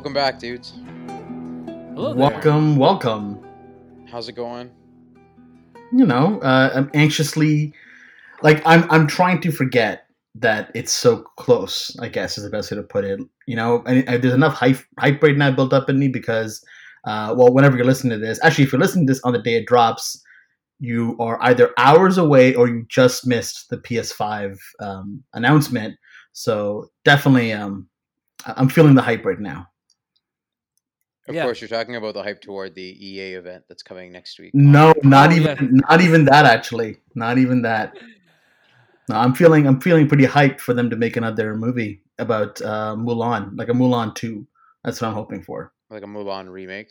[0.00, 0.72] Welcome back, dudes.
[1.94, 2.30] Hello there.
[2.30, 3.38] Welcome, welcome.
[4.10, 4.70] How's it going?
[5.92, 7.74] You know, uh, I'm anxiously,
[8.40, 11.94] like, I'm I'm trying to forget that it's so close.
[12.00, 13.20] I guess is the best way to put it.
[13.46, 16.64] You know, and, and there's enough hype hype right now built up in me because,
[17.04, 19.42] uh, well, whenever you're listening to this, actually, if you're listening to this on the
[19.42, 20.18] day it drops,
[20.78, 25.94] you are either hours away or you just missed the PS5 um, announcement.
[26.32, 27.86] So definitely, um,
[28.46, 29.66] I- I'm feeling the hype right now.
[31.28, 31.44] Of Yeah.
[31.44, 34.54] course, you're talking about the hype toward the EA event that's coming next week.
[34.54, 35.80] No, not Oh, even yeah.
[35.88, 36.98] not even that actually.
[37.14, 37.96] Not even that.
[39.08, 42.94] No, I'm feeling I'm feeling pretty hyped for them to make another movie about uh,
[42.96, 44.46] Mulan, like a Mulan 2.
[44.84, 45.72] That's what I'm hoping for.
[45.90, 46.90] Like a Mulan remake.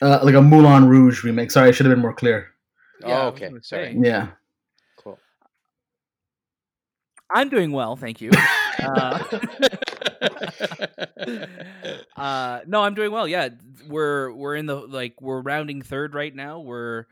[0.00, 1.50] Uh, like a Moulin Rouge remake.
[1.50, 2.54] Sorry, I should have been more clear.
[3.02, 3.52] Oh, Yeah, I was okay.
[3.62, 3.96] Sorry.
[3.98, 4.28] Yeah.
[4.96, 5.18] Cool.
[7.30, 8.30] I'm doing well, thank you.
[8.80, 9.18] Uh,
[12.16, 13.28] uh, no, I'm doing well.
[13.28, 13.50] Yeah,
[13.86, 16.60] we're we're in the like we're rounding third right now.
[16.60, 17.06] We're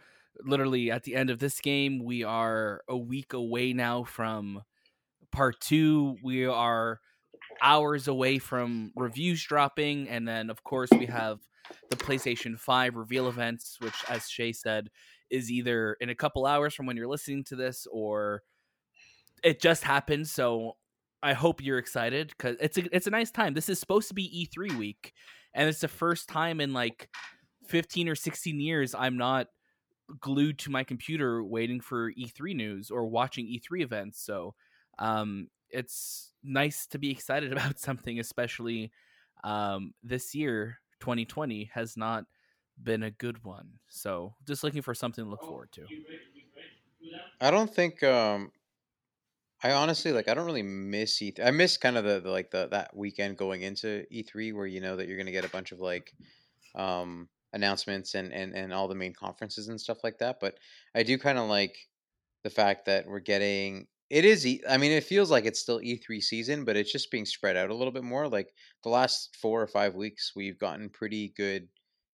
[0.44, 2.04] literally at the end of this game.
[2.04, 4.62] We are a week away now from
[5.32, 6.16] part two.
[6.22, 7.00] We are
[7.62, 11.40] hours away from reviews dropping, and then of course we have
[11.90, 14.90] the PlayStation Five reveal events, which, as Shay said,
[15.30, 18.42] is either in a couple hours from when you're listening to this, or
[19.42, 20.28] it just happened.
[20.28, 20.76] So
[21.22, 23.54] I hope you're excited because it's a it's a nice time.
[23.54, 25.12] This is supposed to be E3 week,
[25.54, 27.08] and it's the first time in like
[27.66, 29.48] 15 or 16 years I'm not
[30.20, 34.20] glued to my computer waiting for E3 news or watching E3 events.
[34.20, 34.54] So
[34.98, 38.92] um, it's nice to be excited about something, especially
[39.42, 42.24] um, this year, 2020 has not
[42.82, 43.68] been a good one.
[43.88, 45.82] So just looking for something to look forward to.
[47.40, 48.02] I don't think.
[48.02, 48.52] um
[49.66, 50.28] I honestly like.
[50.28, 51.44] I don't really miss E3.
[51.44, 54.80] I miss kind of the, the like the that weekend going into E3 where you
[54.80, 56.12] know that you're gonna get a bunch of like
[56.76, 60.38] um announcements and and and all the main conferences and stuff like that.
[60.40, 60.58] But
[60.94, 61.76] I do kind of like
[62.44, 63.88] the fact that we're getting.
[64.10, 64.46] It is.
[64.46, 67.56] E- I mean, it feels like it's still E3 season, but it's just being spread
[67.56, 68.28] out a little bit more.
[68.28, 68.54] Like
[68.84, 71.68] the last four or five weeks, we've gotten pretty good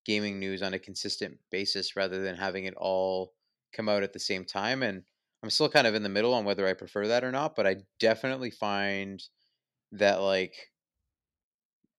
[0.06, 3.34] gaming news on a consistent basis, rather than having it all
[3.74, 4.82] come out at the same time.
[4.82, 5.04] And
[5.42, 7.66] I'm still kind of in the middle on whether I prefer that or not, but
[7.66, 9.22] I definitely find
[9.92, 10.54] that like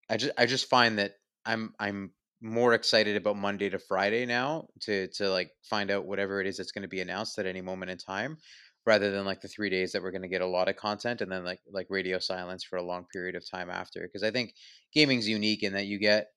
[0.09, 1.13] I just I just find that
[1.45, 6.41] I'm I'm more excited about Monday to Friday now to to like find out whatever
[6.41, 8.37] it is that's going to be announced at any moment in time
[8.85, 11.21] rather than like the 3 days that we're going to get a lot of content
[11.21, 14.31] and then like like radio silence for a long period of time after because I
[14.31, 14.53] think
[14.93, 16.27] gaming's unique in that you get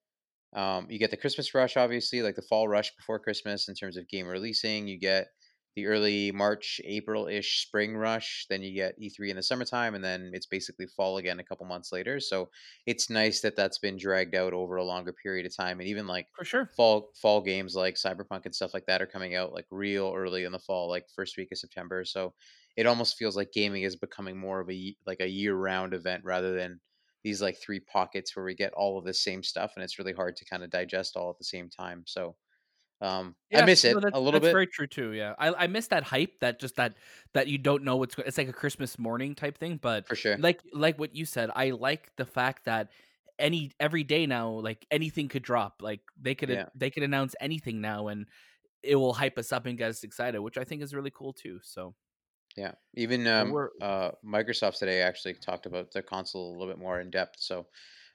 [0.55, 3.97] um, you get the Christmas rush, obviously, like the fall rush before Christmas in terms
[3.97, 4.89] of game releasing.
[4.89, 5.29] You get
[5.77, 8.47] the early March, April ish spring rush.
[8.51, 11.67] Then you get E3 in the summertime, and then it's basically fall again a couple
[11.67, 12.21] months later.
[12.21, 12.51] So
[12.87, 15.81] it's nice that that's been dragged out over a longer period of time.
[15.81, 16.71] And even like For sure.
[16.77, 20.45] fall fall games like Cyberpunk and stuff like that are coming out like real early
[20.45, 22.05] in the fall, like first week of September.
[22.05, 22.35] So
[22.77, 26.25] it almost feels like gaming is becoming more of a like a year round event
[26.25, 26.81] rather than
[27.25, 30.13] these like three pockets where we get all of the same stuff and it's really
[30.13, 32.05] hard to kind of digest all at the same time.
[32.07, 32.37] So
[33.01, 34.59] um I miss it no, a little that's bit.
[34.59, 35.13] very true too.
[35.13, 36.41] Yeah, I I miss that hype.
[36.41, 36.97] That just that
[37.35, 39.77] that you don't know what's go- it's like a Christmas morning type thing.
[39.79, 40.39] But for sure.
[40.39, 42.91] like like what you said, I like the fact that
[43.39, 45.83] any every day now, like anything could drop.
[45.83, 46.69] Like they could Yeah.
[46.75, 48.27] they could announce anything now, and
[48.83, 51.33] it will hype us up and get us excited, which I think is really cool
[51.35, 51.61] too.
[51.63, 51.95] So
[52.57, 57.01] Yeah, even um, uh, Microsoft today actually talked about the console a little bit more
[57.01, 57.39] in depth.
[57.39, 57.69] So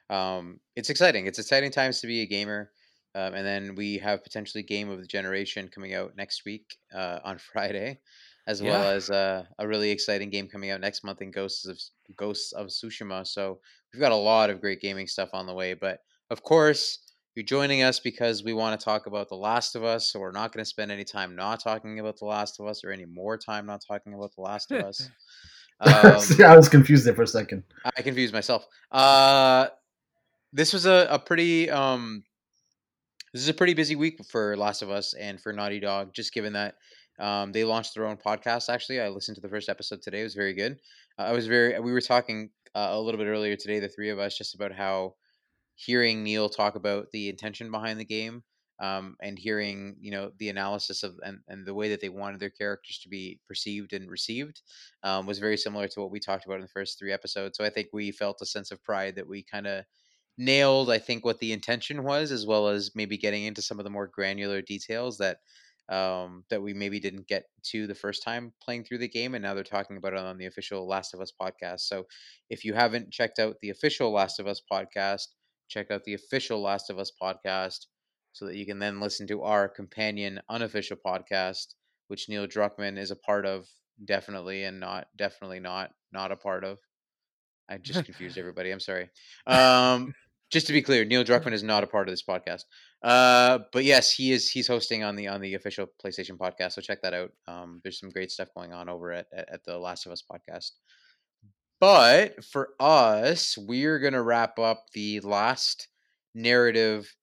[0.10, 1.28] um, it's exciting.
[1.28, 2.72] It's exciting times to be a gamer.
[3.14, 7.20] Um, and then we have potentially Game of the Generation coming out next week uh,
[7.24, 8.00] on Friday,
[8.48, 11.80] as well as uh, a really exciting game coming out next month in Ghosts of
[12.16, 13.28] Ghosts of Tsushima.
[13.28, 13.60] So
[13.94, 15.74] we've got a lot of great gaming stuff on the way.
[15.74, 16.00] But
[16.30, 17.00] of course,
[17.36, 20.12] you're joining us because we want to talk about The Last of Us.
[20.12, 22.84] So we're not going to spend any time not talking about The Last of Us
[22.84, 25.10] or any more time not talking about The Last of Us.
[25.84, 27.64] Um, See, I was confused there for a second.
[27.98, 28.68] I confused myself.
[28.92, 29.66] Uh,
[30.54, 32.24] this was a, a pretty um,
[33.34, 36.14] this is a pretty busy week for Last of Us and for Naughty Dog.
[36.14, 36.76] Just given that
[37.20, 38.68] um, they launched their own podcast.
[38.68, 40.22] Actually, I listened to the first episode today.
[40.22, 40.78] It was very good.
[41.18, 41.80] Uh, I was very.
[41.80, 44.74] We were talking uh, a little bit earlier today, the three of us, just about
[44.74, 45.16] how
[45.76, 48.44] hearing Neil talk about the intention behind the game.
[48.80, 52.40] Um, and hearing you know the analysis of and, and the way that they wanted
[52.40, 54.64] their characters to be perceived and received
[55.04, 57.60] um, was very similar to what we talked about in the first three episodes.
[57.60, 59.86] So I think we felt a sense of pride that we kind of
[60.38, 63.84] nailed, I think, what the intention was, as well as maybe getting into some of
[63.84, 65.38] the more granular details that
[65.90, 69.44] um, that we maybe didn't get to the first time playing through the game, and
[69.44, 71.82] now they're talking about it on the official Last of Us podcast.
[71.82, 72.06] So
[72.50, 75.28] if you haven't checked out the official Last of Us podcast,
[75.68, 77.88] check out the official Last of Us podcast
[78.34, 81.76] so that you can then listen to our companion unofficial podcast,
[82.08, 83.68] which Neil Druckmann is a part of,
[84.06, 86.78] definitely, and not definitely not not a part of.
[87.70, 88.72] I just confused everybody.
[88.72, 89.10] I'm sorry.
[89.46, 90.14] Um,
[90.52, 92.66] just to be clear, Neil Druckmann is not a part of this podcast.
[93.02, 94.50] Uh, but yes, he is.
[94.50, 96.74] He's hosting on the on the official PlayStation podcast.
[96.74, 97.32] So check that out.
[97.48, 100.72] Um, there's some great stuff going on over at, at, the Last of Us podcast.
[101.80, 105.88] But for us, we're gonna wrap up the last
[106.36, 107.16] narrative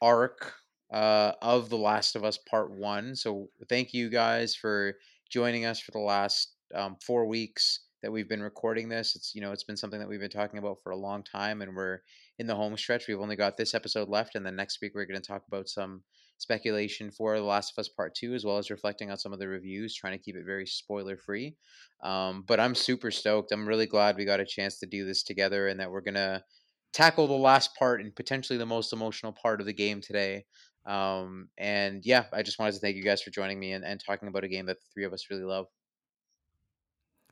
[0.00, 0.52] arc
[0.92, 3.16] uh, of The Last of Us Part One.
[3.16, 4.94] So thank you guys for
[5.30, 9.16] joining us for the last um, four weeks that we've been recording this.
[9.16, 11.62] It's you know it's been something that we've been talking about for a long time,
[11.62, 12.00] and we're
[12.38, 13.08] in the home stretch.
[13.08, 15.70] We've only got this episode left, and then next week we're going to talk about
[15.70, 16.02] some
[16.36, 19.38] speculation for The Last of Us Part Two, as well as reflecting on some of
[19.38, 21.56] the reviews, trying to keep it very spoiler free.
[22.02, 23.52] Um, but I'm super stoked.
[23.52, 26.44] I'm really glad we got a chance to do this together, and that we're gonna
[26.92, 30.44] tackle the last part and potentially the most emotional part of the game today.
[30.84, 33.98] Um, and yeah, I just wanted to thank you guys for joining me and, and
[33.98, 35.68] talking about a game that the three of us really love.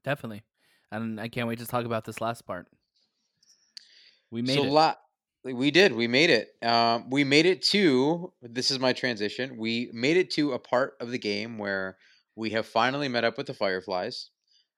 [0.02, 0.42] Definitely
[0.93, 2.69] and I can't wait to talk about this last part.
[4.31, 4.71] We made so it.
[4.71, 4.94] La-
[5.44, 5.93] we did.
[5.93, 6.50] We made it.
[6.65, 8.33] Um, we made it to.
[8.43, 9.56] This is my transition.
[9.56, 11.97] We made it to a part of the game where
[12.37, 14.31] we have finally met up with the Fireflies.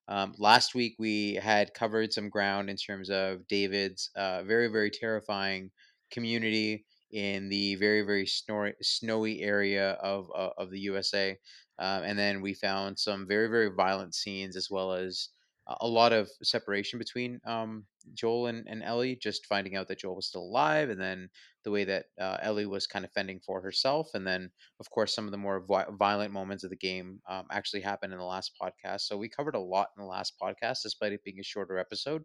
[0.09, 4.91] Um, last week we had covered some ground in terms of David's uh, very very
[4.91, 5.71] terrifying
[6.11, 11.39] community in the very very snowy, snowy area of uh, of the USA,
[11.79, 15.29] um, and then we found some very very violent scenes as well as
[15.67, 20.17] a lot of separation between um, Joel and, and Ellie, just finding out that Joel
[20.17, 21.29] was still alive, and then
[21.65, 24.09] the way that uh, Ellie was kind of fending for herself.
[24.13, 27.47] And then, of course, some of the more vi- violent moments of the game um,
[27.51, 29.03] actually happened in the last podcast.
[29.03, 32.23] So we covered a lot in the last podcast, despite it being a shorter episode.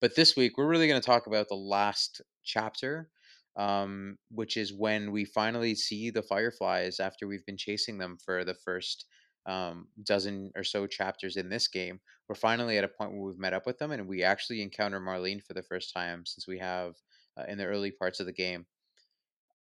[0.00, 3.08] But this week, we're really going to talk about the last chapter,
[3.56, 8.44] um, which is when we finally see the Fireflies after we've been chasing them for
[8.44, 9.06] the first
[9.46, 13.38] um, dozen or so chapters in this game, we're finally at a point where we've
[13.38, 16.58] met up with them and we actually encounter Marlene for the first time since we
[16.58, 16.94] have
[17.38, 18.66] uh, in the early parts of the game.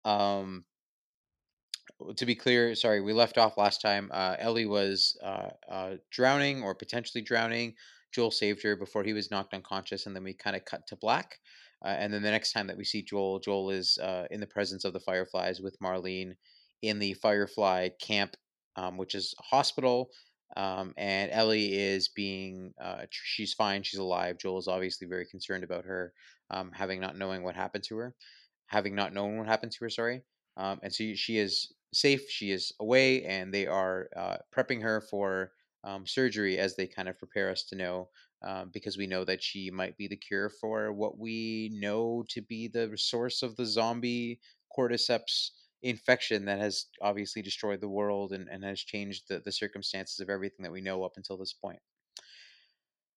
[0.05, 0.65] Um,
[2.17, 4.11] to be clear, sorry, we left off last time.
[4.13, 7.75] Uh, Ellie was uh, uh, drowning or potentially drowning.
[8.13, 10.97] Joel saved her before he was knocked unconscious, and then we kind of cut to
[10.97, 11.39] black.
[11.85, 14.47] Uh, and then the next time that we see Joel, Joel is uh, in the
[14.47, 16.35] presence of the Fireflies with Marlene
[16.83, 18.37] in the Firefly camp
[18.77, 20.11] um, which is a hospital.
[20.57, 24.37] Um, and Ellie is being, uh, she's fine, she's alive.
[24.39, 26.13] Joel is obviously very concerned about her,
[26.51, 28.15] um, having not knowing what happened to her,
[28.67, 29.91] having not known what happened to her.
[29.91, 30.23] Sorry,
[30.59, 32.29] um, and so she is safe.
[32.29, 35.53] She is away, and they are uh, prepping her for
[35.85, 38.09] um, surgery as they kind of prepare us to know,
[38.43, 42.43] um, because we know that she might be the cure for what we know to
[42.43, 44.39] be the source of the zombie
[44.77, 45.51] cordyceps
[45.83, 50.31] infection that has obviously destroyed the world and, and has changed the, the circumstances of
[50.31, 51.81] everything that we know up until this point.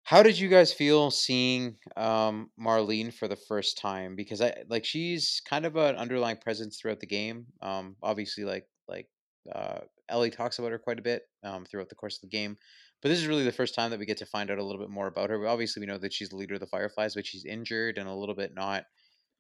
[0.05, 4.17] How did you guys feel seeing um, Marlene for the first time?
[4.17, 7.47] Because I like she's kind of an underlying presence throughout the game.
[7.63, 9.09] Um, obviously, like like
[9.51, 12.59] uh, Ellie talks about her quite a bit um, throughout the course of the game,
[13.03, 14.81] but this is really the first time that we get to find out a little
[14.81, 15.47] bit more about her.
[15.47, 18.15] Obviously, we know that she's the leader of the Fireflies, but she's injured and a
[18.15, 18.85] little bit not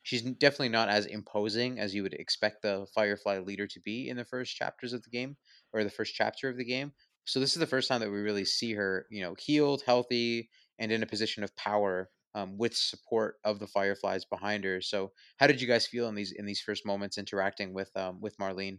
[0.04, 4.16] she's definitely not as imposing as you would expect the Firefly leader to be in
[4.16, 5.36] the first chapters of the game
[5.72, 6.92] or the first chapter of the game.
[7.24, 10.50] So this is the first time that we really see her, you know, healed, healthy,
[10.78, 14.80] and in a position of power um, with support of the Fireflies behind her.
[14.82, 18.20] So how did you guys feel in these in these first moments interacting with um,
[18.20, 18.78] with Marlene?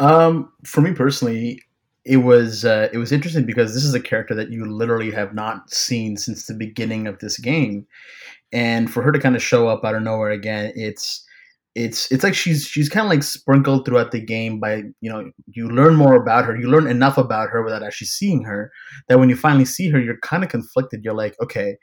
[0.00, 1.62] Um, for me personally,
[2.10, 5.32] it was uh, it was interesting because this is a character that you literally have
[5.32, 7.86] not seen since the beginning of this game,
[8.52, 11.24] and for her to kind of show up out of nowhere again, it's
[11.76, 15.30] it's it's like she's she's kind of like sprinkled throughout the game by you know
[15.46, 18.72] you learn more about her you learn enough about her without actually seeing her
[19.08, 21.04] that when you finally see her you're kind of conflicted.
[21.04, 21.76] You're like okay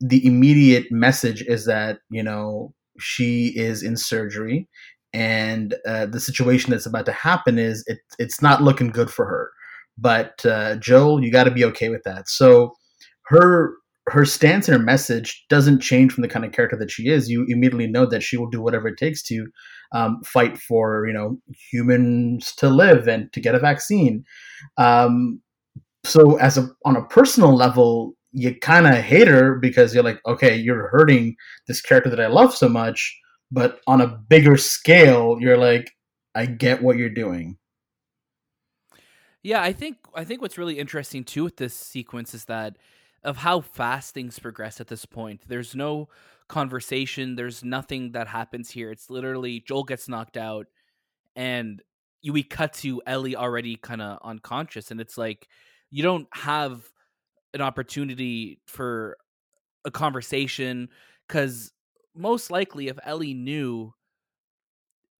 [0.00, 4.68] the immediate message is that you know she is in surgery
[5.14, 9.24] and uh, the situation that's about to happen is it, it's not looking good for
[9.24, 9.50] her
[10.02, 12.74] but uh, joel you got to be okay with that so
[13.24, 13.74] her
[14.08, 17.30] her stance and her message doesn't change from the kind of character that she is.
[17.30, 19.46] You immediately know that she will do whatever it takes to
[19.92, 21.38] um, fight for you know
[21.70, 24.24] humans to live and to get a vaccine.
[24.76, 25.40] Um,
[26.04, 30.20] so as a on a personal level, you kind of hate her because you're like,
[30.26, 31.36] okay, you're hurting
[31.68, 33.18] this character that I love so much.
[33.52, 35.92] But on a bigger scale, you're like,
[36.34, 37.58] I get what you're doing.
[39.42, 42.76] Yeah, I think I think what's really interesting too with this sequence is that
[43.24, 45.42] of how fast things progress at this point.
[45.46, 46.08] There's no
[46.48, 47.34] conversation.
[47.34, 48.90] There's nothing that happens here.
[48.90, 50.66] It's literally Joel gets knocked out,
[51.36, 51.82] and
[52.30, 55.48] we cut to Ellie already kind of unconscious, and it's like
[55.90, 56.88] you don't have
[57.54, 59.16] an opportunity for
[59.84, 60.88] a conversation
[61.28, 61.72] because
[62.14, 63.94] most likely if Ellie knew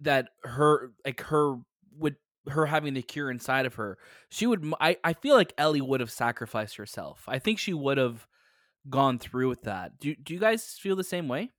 [0.01, 1.57] that her like her
[1.99, 2.17] would
[2.49, 3.99] her having the cure inside of her,
[4.31, 7.25] she would I, I feel like Ellie would have sacrificed herself.
[7.29, 8.27] I think she would have
[8.89, 9.99] gone through with that.
[9.99, 11.53] Do do you guys feel the same way?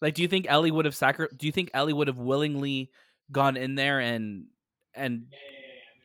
[0.00, 2.90] Like do you think Ellie would have sacri- do you think Ellie would have willingly
[3.30, 4.46] gone in there and
[4.94, 5.32] and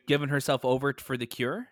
[0.06, 1.68] given herself over for the cure?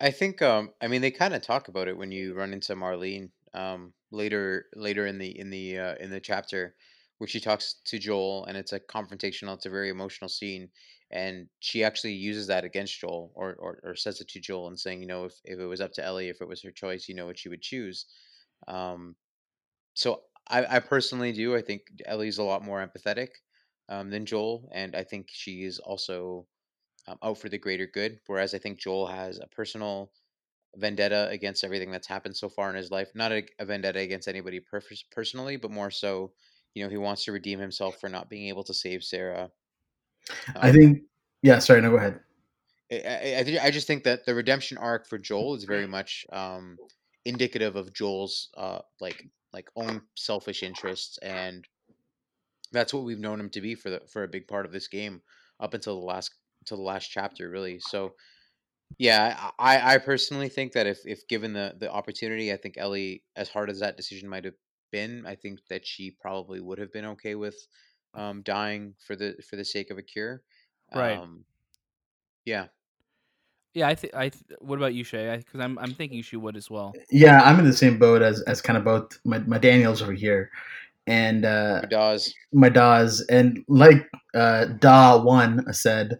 [0.00, 2.74] I think um I mean they kind of talk about it when you run into
[2.74, 6.76] Marlene um later later in the in the uh, in the chapter
[7.22, 10.68] where she talks to Joel and it's a confrontational it's a very emotional scene
[11.12, 14.80] and she actually uses that against Joel or, or or says it to Joel and
[14.80, 17.08] saying you know if, if it was up to Ellie if it was her choice
[17.08, 18.06] you know what she would choose
[18.66, 19.14] um
[19.94, 23.28] so I, I personally do I think Ellie's a lot more empathetic
[23.88, 26.48] um, than Joel and I think she is also
[27.06, 28.18] um, out for the greater good.
[28.26, 30.10] Whereas I think Joel has a personal
[30.76, 33.10] vendetta against everything that's happened so far in his life.
[33.14, 36.32] Not a, a vendetta against anybody per- personally, but more so,
[36.74, 39.50] you know, he wants to redeem himself for not being able to save Sarah.
[40.48, 41.02] Um, I think,
[41.42, 41.58] yeah.
[41.58, 42.20] Sorry, no, go ahead.
[42.90, 46.76] I, I, I just think that the redemption arc for Joel is very much um,
[47.24, 51.66] indicative of Joel's uh, like like own selfish interests, and
[52.72, 54.88] that's what we've known him to be for the for a big part of this
[54.88, 55.22] game
[55.60, 56.34] up until the last
[56.66, 57.80] to the last chapter, really.
[57.80, 58.12] So,
[58.98, 63.22] yeah, I I personally think that if if given the the opportunity, I think Ellie,
[63.36, 64.54] as hard as that decision might have
[64.92, 67.56] been, I think that she probably would have been okay with
[68.14, 70.42] um, dying for the for the sake of a cure.
[70.94, 71.18] Right.
[71.18, 71.44] Um,
[72.44, 72.66] yeah.
[73.74, 74.28] Yeah, I think I.
[74.28, 75.34] Th- what about you, Shay?
[75.38, 76.92] Because I'm I'm thinking she would as well.
[77.10, 80.12] Yeah, I'm in the same boat as as kind of both my, my Daniels over
[80.12, 80.50] here,
[81.06, 86.18] and uh, my Dawes, my Dawes, and like uh, Da one said,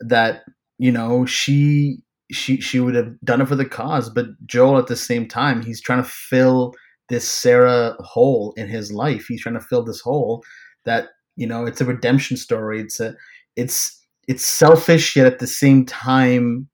[0.00, 0.44] that
[0.78, 1.98] you know she
[2.30, 5.62] she she would have done it for the cause but joel at the same time
[5.62, 6.74] he's trying to fill
[7.08, 10.42] this sarah hole in his life he's trying to fill this hole
[10.84, 13.14] that you know it's a redemption story it's a
[13.56, 13.94] it's
[14.26, 16.68] it's selfish yet at the same time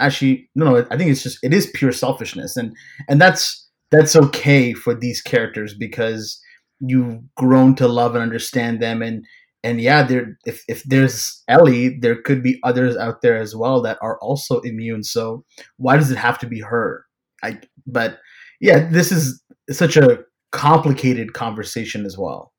[0.00, 2.74] actually no no i think it's just it is pure selfishness and
[3.08, 6.40] and that's that's okay for these characters because
[6.80, 9.24] you've grown to love and understand them and
[9.64, 13.80] and yeah, there if if there's Ellie, there could be others out there as well
[13.82, 15.04] that are also immune.
[15.04, 15.44] So
[15.76, 17.04] why does it have to be her?
[17.42, 18.18] I but
[18.60, 22.52] yeah, this is such a complicated conversation as well.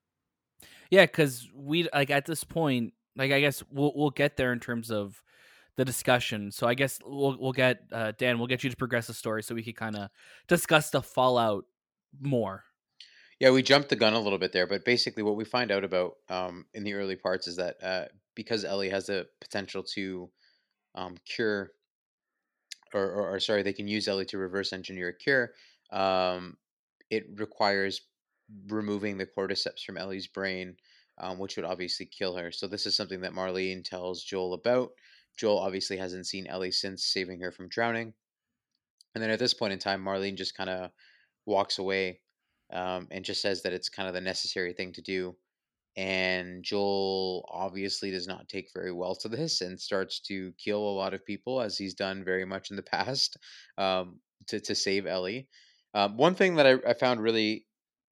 [0.90, 4.60] Yeah, because we like at this point, like I guess we'll we'll get there in
[4.60, 5.24] terms of
[5.76, 6.52] the discussion.
[6.52, 9.44] So I guess we'll we'll get uh, Dan, we'll get you to progress the story
[9.44, 10.10] so we can kind of
[10.48, 11.66] discuss the fallout
[12.22, 12.64] more.
[13.40, 15.84] Yeah, we jumped the gun a little bit there, but basically, what we find out
[15.84, 18.06] about um, in the early parts is that uh,
[18.36, 20.30] because Ellie has the potential to
[20.96, 21.72] um, cure,
[22.94, 25.52] or, or, or, sorry, they can use Ellie to reverse engineer a cure.
[25.92, 26.58] Um,
[27.16, 28.02] it requires
[28.68, 30.76] removing the cordyceps from Ellie's brain,
[31.18, 32.52] um, which would obviously kill her.
[32.52, 34.92] So this is something that Marlene tells Joel about.
[35.38, 38.14] Joel obviously hasn't seen Ellie since saving her from drowning,
[39.16, 40.92] and then at this point in time, Marlene just kind of
[41.46, 42.20] walks away
[42.72, 45.36] um, and just says that it's kind of the necessary thing to do.
[45.96, 50.98] And Joel obviously does not take very well to this and starts to kill a
[50.98, 53.38] lot of people, as he's done very much in the past,
[53.78, 55.48] um, to, to save Ellie.
[55.94, 57.66] Um, one thing that I, I found really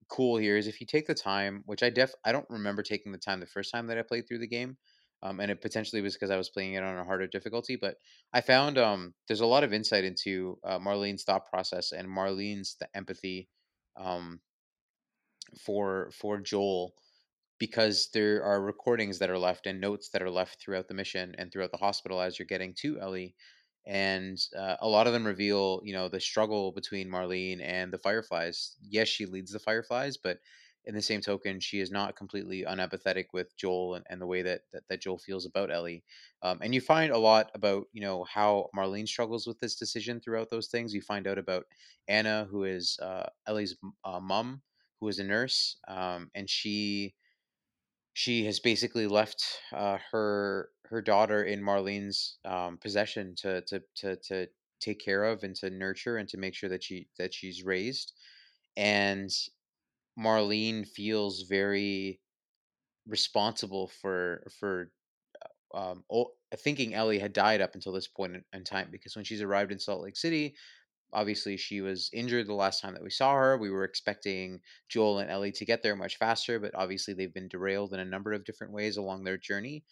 [0.10, 3.12] cool here is if you take the time, which I def I don't remember taking
[3.12, 4.78] the time the first time that I played through the game,
[5.24, 7.78] um, and it potentially was because I was playing it on a harder difficulty.
[7.80, 7.96] But
[8.34, 12.76] I found um, there's a lot of insight into uh, Marlene's thought process and Marlene's
[12.80, 13.50] the empathy
[13.98, 14.42] um,
[15.60, 16.94] for for Joel
[17.60, 21.36] because there are recordings that are left and notes that are left throughout the mission
[21.38, 23.36] and throughout the hospital as you're getting to Ellie
[23.86, 27.98] and uh, a lot of them reveal you know the struggle between Marlene and the
[27.98, 28.76] Fireflies.
[28.82, 30.40] Yes, she leads the Fireflies, but
[30.86, 34.42] in the same token, she is not completely unempathetic with Joel and, and the way
[34.42, 36.04] that, that, that Joel feels about Ellie.
[36.42, 40.20] Um, and you find a lot about you know how Marlene struggles with this decision
[40.20, 40.94] throughout those things.
[40.94, 41.66] You find out about
[42.08, 44.62] Anna, who is uh, Ellie's uh, mom,
[45.00, 47.16] who is a nurse, um, and she
[48.14, 54.16] she has basically left uh, her her daughter in Marlene's um, possession to, to to
[54.18, 54.48] to
[54.80, 58.14] take care of and to nurture and to make sure that she that she's raised,
[58.78, 59.32] and
[60.20, 62.20] Marlene feels very
[63.08, 64.92] responsible for for
[65.74, 66.04] um,
[66.58, 69.72] thinking Ellie had died up until this point in, in time because when she's arrived
[69.72, 70.56] in Salt Lake City,
[71.14, 73.58] obviously she was injured the last time that we saw her.
[73.58, 77.48] We were expecting Joel and Ellie to get there much faster, but obviously they've been
[77.48, 79.84] derailed in a number of different ways along their journey.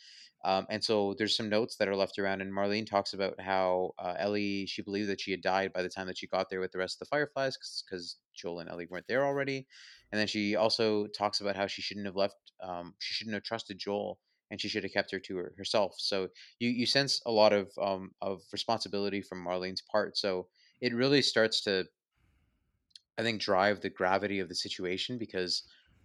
[0.46, 3.92] Um, and so there's some notes that are left around, and Marlene talks about how
[4.00, 6.62] uh, Ellie she believed that she had died by the time that she got there
[6.62, 9.68] with the rest of the Fireflies because Joel and Ellie weren't there already.
[10.12, 13.44] And then she also talks about how she shouldn't have left, um, she shouldn't have
[13.44, 14.18] trusted Joel,
[14.50, 15.96] and she should have kept her to her, herself.
[15.98, 20.18] So you you sense a lot of um, of responsibility from Marlene's part.
[20.18, 20.48] So
[20.82, 21.86] it really starts to
[23.18, 25.64] I think drive the gravity of the situation because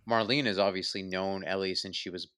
[0.08, 2.28] Marlene has obviously known Ellie since she was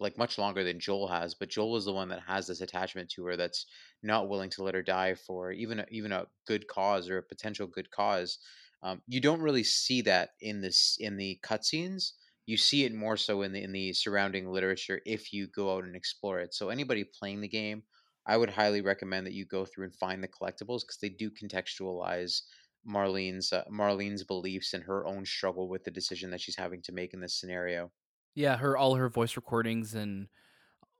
[0.00, 3.10] like much longer than Joel has, but Joel is the one that has this attachment
[3.10, 3.66] to her that's
[4.02, 7.22] not willing to let her die for even a, even a good cause or a
[7.22, 8.38] potential good cause.
[8.82, 12.12] Um, you don't really see that in this in the cutscenes.
[12.46, 15.84] You see it more so in the in the surrounding literature if you go out
[15.84, 16.54] and explore it.
[16.54, 17.82] So anybody playing the game,
[18.30, 21.32] I would highly recommend that you go through and find the collectibles because they do
[21.32, 22.42] contextualize
[22.88, 26.92] Marlene's uh, Marlene's beliefs and her own struggle with the decision that she's having to
[26.92, 27.90] make in this scenario.
[28.36, 30.28] Yeah, her all her voice recordings and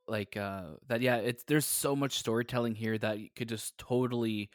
[0.08, 4.50] like uh that yeah, it's there's so much storytelling here that could just totally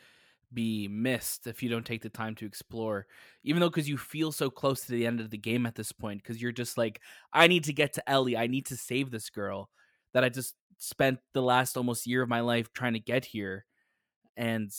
[0.53, 3.07] be missed if you don't take the time to explore.
[3.45, 5.93] Even though cuz you feel so close to the end of the game at this
[5.93, 7.01] point cuz you're just like
[7.31, 9.69] I need to get to Ellie, I need to save this girl
[10.13, 13.65] that I just spent the last almost year of my life trying to get here
[14.37, 14.71] and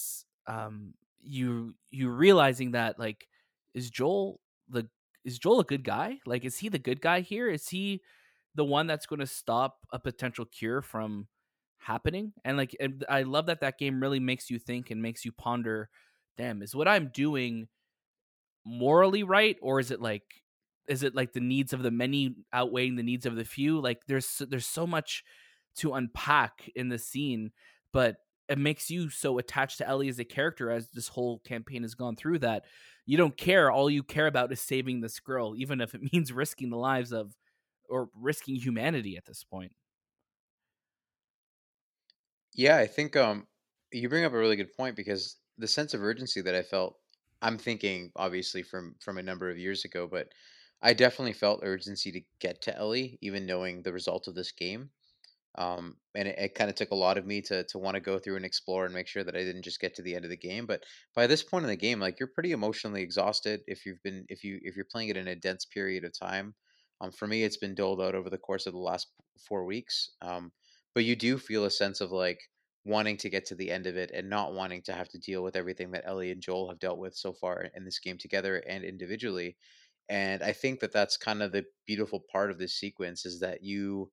[0.46, 3.28] um you you realizing that like
[3.74, 4.88] is Joel the
[5.24, 6.18] is Joel a good guy?
[6.24, 7.48] Like is he the good guy here?
[7.50, 8.00] Is he
[8.54, 11.26] the one that's going to stop a potential cure from
[11.78, 12.32] happening?
[12.44, 15.32] And like and I love that that game really makes you think and makes you
[15.32, 15.88] ponder,
[16.38, 17.68] damn, is what I'm doing
[18.64, 20.42] morally right or is it like
[20.88, 23.80] is it like the needs of the many outweighing the needs of the few?
[23.80, 25.25] Like there's there's so much
[25.76, 27.52] to unpack in the scene,
[27.93, 28.17] but
[28.49, 31.95] it makes you so attached to Ellie as a character as this whole campaign has
[31.95, 32.65] gone through that
[33.04, 33.71] you don't care.
[33.71, 37.12] All you care about is saving this girl, even if it means risking the lives
[37.12, 37.36] of
[37.89, 39.73] or risking humanity at this point.
[42.54, 43.47] Yeah, I think um
[43.93, 46.99] you bring up a really good point because the sense of urgency that I felt
[47.43, 50.32] I'm thinking obviously from from a number of years ago, but
[50.82, 54.91] I definitely felt urgency to get to Ellie even knowing the result of this game.
[55.58, 58.00] Um, and it, it kind of took a lot of me to to want to
[58.00, 60.25] go through and explore and make sure that I didn't just get to the end
[60.25, 60.66] of the game.
[60.66, 64.26] But by this point in the game, like you're pretty emotionally exhausted if you've been
[64.28, 66.54] if you if you're playing it in a dense period of time.
[67.00, 69.08] Um, for me, it's been doled out over the course of the last
[69.47, 70.10] four weeks.
[70.23, 70.52] Um,
[70.95, 72.40] but you do feel a sense of like
[72.84, 75.42] wanting to get to the end of it and not wanting to have to deal
[75.42, 78.62] with everything that Ellie and Joel have dealt with so far in this game together
[78.66, 79.56] and individually.
[80.08, 83.62] And I think that that's kind of the beautiful part of this sequence is that
[83.62, 84.10] you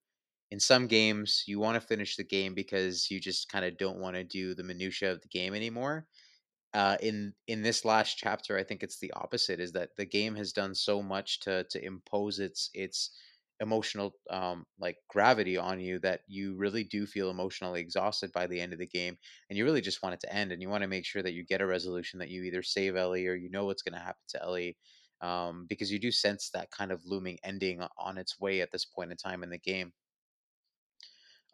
[0.54, 4.00] in some games you want to finish the game because you just kind of don't
[4.00, 6.08] want to do the minutia of the game anymore.
[6.76, 10.36] Uh, in in this last chapter i think it's the opposite is that the game
[10.36, 13.12] has done so much to to impose its its
[13.60, 18.60] emotional um like gravity on you that you really do feel emotionally exhausted by the
[18.60, 19.18] end of the game
[19.50, 21.34] and you really just want it to end and you want to make sure that
[21.34, 24.00] you get a resolution that you either save ellie or you know what's going to
[24.00, 24.78] happen to ellie
[25.22, 28.86] um, because you do sense that kind of looming ending on its way at this
[28.86, 29.94] point in time in the game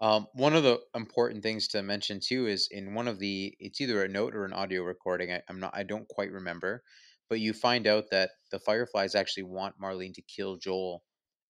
[0.01, 3.81] um, one of the important things to mention too is in one of the it's
[3.81, 5.31] either a note or an audio recording.
[5.31, 6.83] I, I'm not I don't quite remember,
[7.29, 11.03] but you find out that the Fireflies actually want Marlene to kill Joel,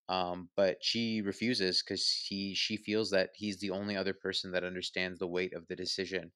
[0.09, 4.63] um, but she refuses because he she feels that he's the only other person that
[4.63, 6.31] understands the weight of the decision,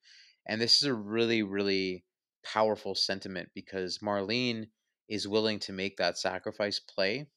[0.47, 2.05] and this is a really really
[2.45, 4.67] powerful sentiment because Marlene
[5.09, 7.27] is willing to make that sacrifice play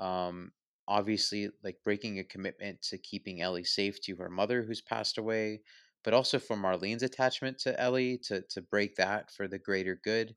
[0.00, 0.52] um,
[0.88, 5.60] obviously, like breaking a commitment to keeping Ellie safe to her mother who's passed away,
[6.02, 10.34] but also for Marlene's attachment to Ellie to to break that for the greater good.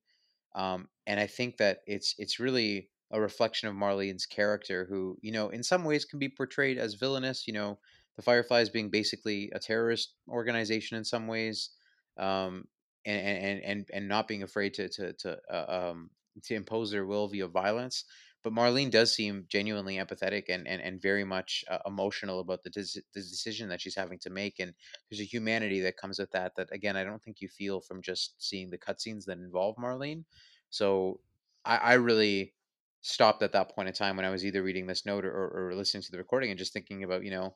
[0.55, 5.31] Um, and I think that it's it's really a reflection of Marlene's character, who you
[5.31, 7.47] know in some ways can be portrayed as villainous.
[7.47, 7.79] You know,
[8.17, 11.69] the Fireflies being basically a terrorist organization in some ways,
[12.17, 12.65] um,
[13.05, 16.09] and, and and and not being afraid to to to uh, um,
[16.43, 18.05] to impose their will via violence
[18.43, 22.69] but Marlene does seem genuinely empathetic and and, and very much uh, emotional about the,
[22.69, 24.73] des- the decision that she's having to make and
[25.09, 28.01] there's a humanity that comes with that that again I don't think you feel from
[28.01, 30.25] just seeing the cutscenes that involve Marlene.
[30.69, 31.21] So
[31.65, 32.55] I, I really
[33.01, 35.69] stopped at that point in time when I was either reading this note or, or,
[35.69, 37.55] or listening to the recording and just thinking about you know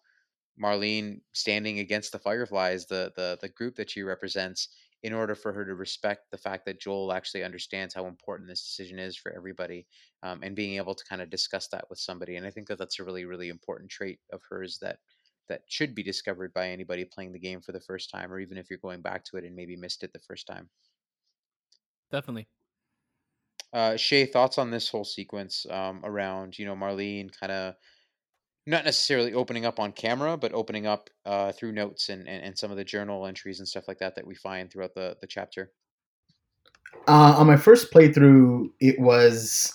[0.61, 4.69] Marlene standing against the Fireflies the the the group that she represents
[5.05, 8.63] in order for her to respect the fact that Joel actually understands how important this
[8.63, 9.85] decision is for everybody,
[10.23, 12.37] um, and being able to kind of discuss that with somebody.
[12.37, 14.97] And I think that that's a really, really important trait of hers that
[15.47, 18.57] that should be discovered by anybody playing the game for the first time, or even
[18.57, 20.71] if you're going back to it and maybe missed it the first time.
[22.11, 22.47] definitely.
[23.71, 27.75] Uh, Shay, thoughts on this whole sequence um, around you know Marlene kind of
[28.67, 32.57] not necessarily opening up on camera, but opening up uh, through notes and, and, and
[32.57, 35.27] some of the journal entries and stuff like that that we find throughout the the
[35.27, 35.71] chapter.
[37.07, 39.73] Uh, on my first playthrough, it was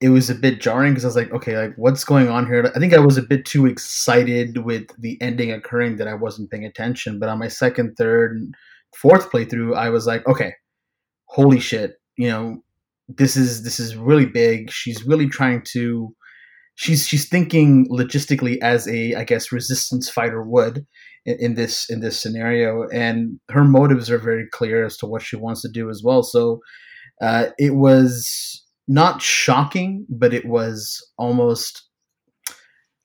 [0.00, 2.70] it was a bit jarring because I was like, okay, like what's going on here?
[2.74, 6.50] I think I was a bit too excited with the ending occurring that I wasn't
[6.50, 7.18] paying attention.
[7.18, 8.40] But on my second, third,
[8.94, 10.54] fourth playthrough, I was like, okay,
[11.26, 12.62] holy shit, you know,
[13.08, 14.70] this is this is really big.
[14.70, 16.14] She's really trying to
[16.78, 20.86] she's she's thinking logistically as a I guess resistance fighter would
[21.26, 25.22] in, in, this in this scenario, and her motives are very clear as to what
[25.22, 26.22] she wants to do as well.
[26.22, 26.60] So
[27.20, 31.84] uh, it was not shocking, but it was almost.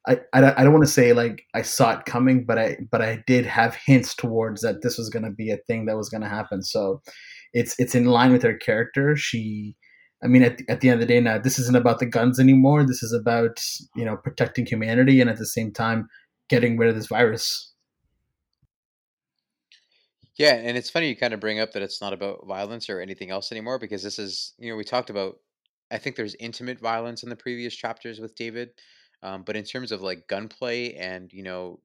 [0.05, 3.01] I, I, I don't want to say like I saw it coming, but I but
[3.01, 6.09] I did have hints towards that this was going to be a thing that was
[6.09, 6.61] going to happen.
[6.61, 7.01] So
[7.53, 9.15] it's it's in line with her character.
[9.15, 9.75] She
[10.23, 12.39] I mean, at at the end of the day, now this isn't about the guns
[12.39, 12.85] anymore.
[12.85, 13.61] This is about
[13.95, 16.07] you know protecting humanity and at the same time
[16.49, 17.73] getting rid of this virus.
[20.37, 22.99] Yeah, and it's funny you kind of bring up that it's not about violence or
[22.99, 25.35] anything else anymore because this is you know we talked about.
[25.91, 28.69] I think there's intimate violence in the previous chapters with David,
[29.21, 31.79] um, but in terms of like gunplay and you know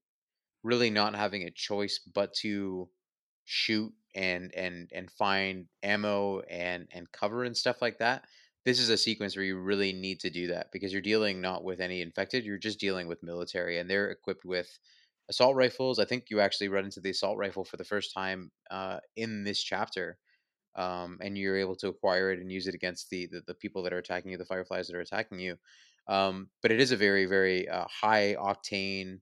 [0.63, 2.89] really not having a choice but to
[3.45, 8.25] shoot and and and find ammo and and cover and stuff like that
[8.65, 11.63] this is a sequence where you really need to do that because you're dealing not
[11.63, 14.77] with any infected you're just dealing with military and they're equipped with
[15.29, 18.51] assault rifles i think you actually run into the assault rifle for the first time
[18.73, 20.19] uh, in this chapter
[20.75, 23.83] um, and you're able to acquire it and use it against the, the, the people
[23.83, 25.57] that are attacking you the fireflies that are attacking you
[26.09, 29.21] um, but it is a very very uh, high octane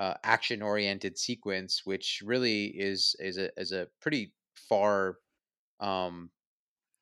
[0.00, 5.18] uh, action oriented sequence, which really is is a is a pretty far,
[5.78, 6.30] um,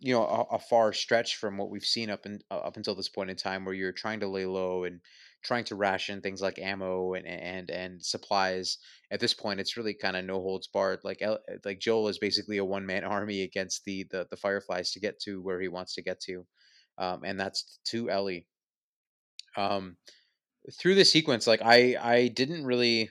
[0.01, 2.97] you know, a, a, far stretch from what we've seen up in uh, up until
[2.97, 5.01] this point in time, where you're trying to lay low and
[5.45, 8.79] trying to ration things like ammo and and and supplies.
[9.13, 11.01] At this point, it's really kind of no holds barred.
[11.05, 11.23] Like
[11.65, 15.21] like Joel is basically a one man army against the, the the Fireflies to get
[15.21, 16.45] to where he wants to get to,
[16.99, 18.47] um, and that's to Ellie.
[19.57, 19.97] Um,
[20.73, 23.11] through the sequence, like I I didn't really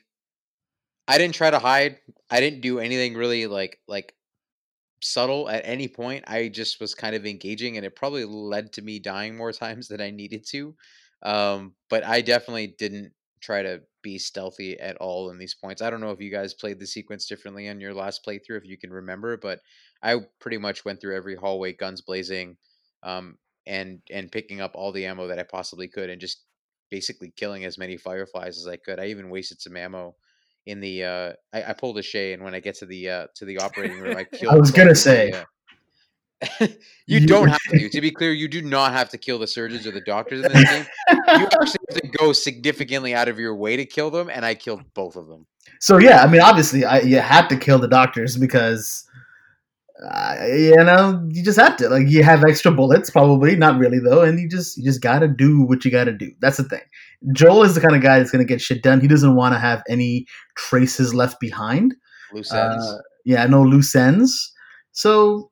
[1.08, 2.00] I didn't try to hide.
[2.30, 4.14] I didn't do anything really like like
[5.02, 6.26] subtle at any point.
[6.28, 9.88] I just was kind of engaging and it probably led to me dying more times
[9.88, 10.76] than I needed to.
[11.24, 15.82] Um, but I definitely didn't try to be stealthy at all in these points.
[15.82, 18.66] I don't know if you guys played the sequence differently on your last playthrough, if
[18.66, 19.62] you can remember, but
[20.02, 22.58] I pretty much went through every hallway, guns blazing,
[23.04, 26.44] um, and and picking up all the ammo that I possibly could, and just
[26.89, 29.00] basically killing as many fireflies as I could.
[29.00, 30.15] I even wasted some ammo
[30.65, 31.04] in the.
[31.04, 33.60] Uh, I, I pulled a Shay, and when I get to the uh, to the
[33.60, 34.54] operating room, I killed.
[34.54, 35.32] I was gonna say.
[35.32, 35.45] The, uh,
[37.08, 37.89] you, don't have to.
[37.89, 40.52] To be clear, you do not have to kill the surgeons or the doctors in
[40.52, 40.86] this game.
[41.10, 44.54] You actually have to go significantly out of your way to kill them, and I
[44.54, 45.47] killed both of them.
[45.80, 49.07] So yeah, I mean, obviously, I, you had to kill the doctors because
[50.04, 51.90] uh, you know, you just have to.
[51.90, 55.28] Like, you have extra bullets, probably not really though, and you just you just gotta
[55.28, 56.32] do what you gotta do.
[56.40, 56.82] That's the thing.
[57.34, 59.02] Joel is the kind of guy that's gonna get shit done.
[59.02, 61.96] He doesn't want to have any traces left behind.
[62.32, 62.86] Loose ends.
[62.86, 64.54] Uh, yeah, no loose ends.
[64.92, 65.52] So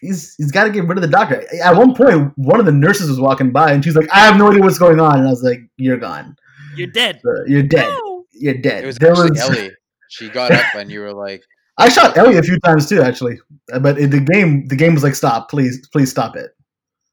[0.00, 1.44] he's he's got to get rid of the doctor.
[1.62, 4.36] At one point, one of the nurses was walking by, and she's like, "I have
[4.36, 6.34] no idea what's going on," and I was like, "You're gone.
[6.76, 7.20] You're dead.
[7.22, 7.88] So, you're dead.
[7.88, 8.24] No.
[8.32, 9.70] You're dead." It was there was Ellie.
[10.08, 11.44] She got up, and you were like.
[11.80, 13.40] I shot Ellie a few times too, actually.
[13.80, 16.52] But in the game, the game was like, "Stop, please, please stop it."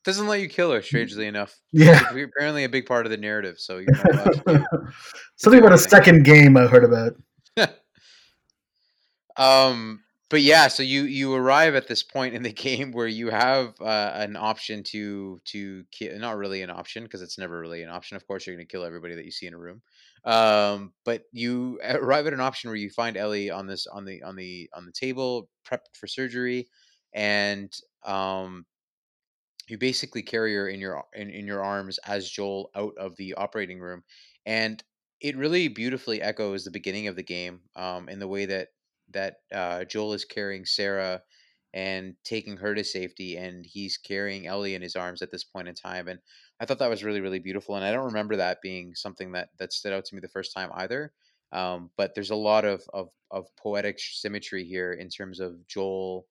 [0.03, 1.60] Doesn't let you kill her, strangely enough.
[1.71, 3.60] Yeah, it's apparently a big part of the narrative.
[3.60, 3.93] So you're
[5.36, 7.13] something about a second game I heard about.
[9.38, 13.30] um, but yeah, so you you arrive at this point in the game where you
[13.30, 15.86] have uh, an option to to.
[16.02, 18.18] Not really an option because it's never really an option.
[18.18, 19.82] Of course, you're going to kill everybody that you see in a room.
[20.26, 24.22] Um, but you arrive at an option where you find Ellie on this on the
[24.24, 26.68] on the on the table, prepped for surgery,
[27.13, 27.72] and
[28.06, 28.66] um,
[29.70, 33.34] you basically carry her in your in, in your arms as Joel out of the
[33.36, 34.04] operating room,
[34.46, 34.84] and
[35.22, 38.68] it really beautifully echoes the beginning of the game um, in the way that
[39.13, 41.22] that uh, Joel is carrying Sarah
[41.74, 45.67] and taking her to safety, and he's carrying Ellie in his arms at this point
[45.67, 46.20] in time, and
[46.60, 49.50] I thought that was really really beautiful, and I don't remember that being something that
[49.60, 51.12] that stood out to me the first time either.
[51.52, 56.26] Um, but there's a lot of, of of poetic symmetry here in terms of Joel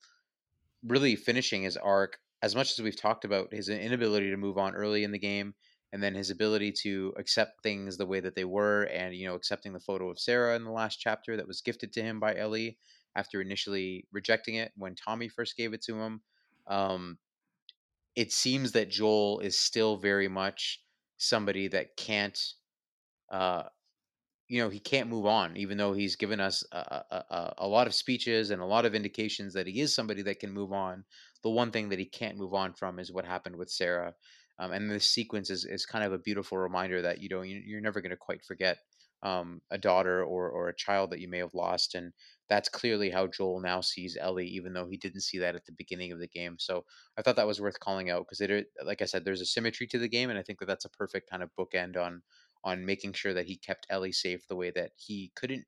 [0.84, 2.18] really finishing his arc.
[2.42, 5.54] As much as we've talked about his inability to move on early in the game,
[5.92, 9.34] and then his ability to accept things the way that they were, and you know,
[9.34, 12.36] accepting the photo of Sarah in the last chapter that was gifted to him by
[12.36, 12.78] Ellie
[13.14, 16.20] after initially rejecting it when Tommy first gave it to him.
[16.66, 17.18] um,
[18.16, 20.82] it seems that Joel is still very much
[21.18, 22.38] somebody that can't,
[23.30, 23.64] uh,
[24.48, 27.86] you know, he can't move on, even though he's given us a, a, a, lot
[27.86, 31.04] of speeches and a lot of indications that he is somebody that can move on.
[31.42, 34.14] The one thing that he can't move on from is what happened with Sarah.
[34.58, 37.80] Um, and this sequence is, is kind of a beautiful reminder that you know you're
[37.80, 38.78] never going to quite forget
[39.22, 42.12] um, a daughter or or a child that you may have lost, and
[42.48, 45.72] that's clearly how Joel now sees Ellie, even though he didn't see that at the
[45.76, 46.56] beginning of the game.
[46.58, 46.84] So
[47.18, 49.86] I thought that was worth calling out because it, like I said, there's a symmetry
[49.88, 52.22] to the game, and I think that that's a perfect kind of bookend on
[52.64, 55.64] on making sure that he kept Ellie safe the way that he couldn't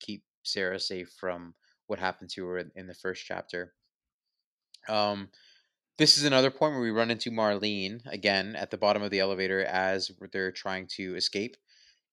[0.00, 1.54] keep Sarah safe from
[1.86, 3.74] what happened to her in, in the first chapter.
[4.88, 5.28] Um,
[5.98, 9.20] this is another point where we run into Marlene again at the bottom of the
[9.20, 11.56] elevator as they're trying to escape.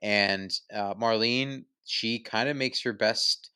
[0.01, 3.49] And uh, Marlene, she kind of makes her best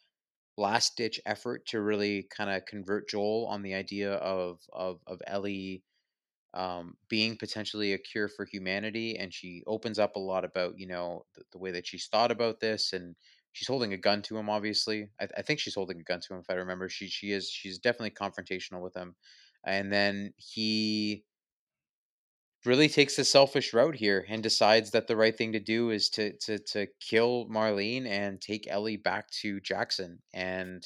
[0.57, 5.21] last ditch effort to really kind of convert Joel on the idea of of of
[5.27, 5.83] Ellie
[6.53, 10.87] um, being potentially a cure for humanity, and she opens up a lot about you
[10.87, 13.15] know the, the, way that she's thought about this, and
[13.53, 14.49] she's holding a gun to him.
[14.49, 16.89] Obviously, I, I, think she's holding a gun to him if I remember.
[16.89, 19.15] She she is she's definitely confrontational with him,
[19.67, 21.25] and then he
[22.65, 26.09] really takes the selfish route here and decides that the right thing to do is
[26.09, 30.19] to to to kill Marlene and take Ellie back to Jackson.
[30.33, 30.83] And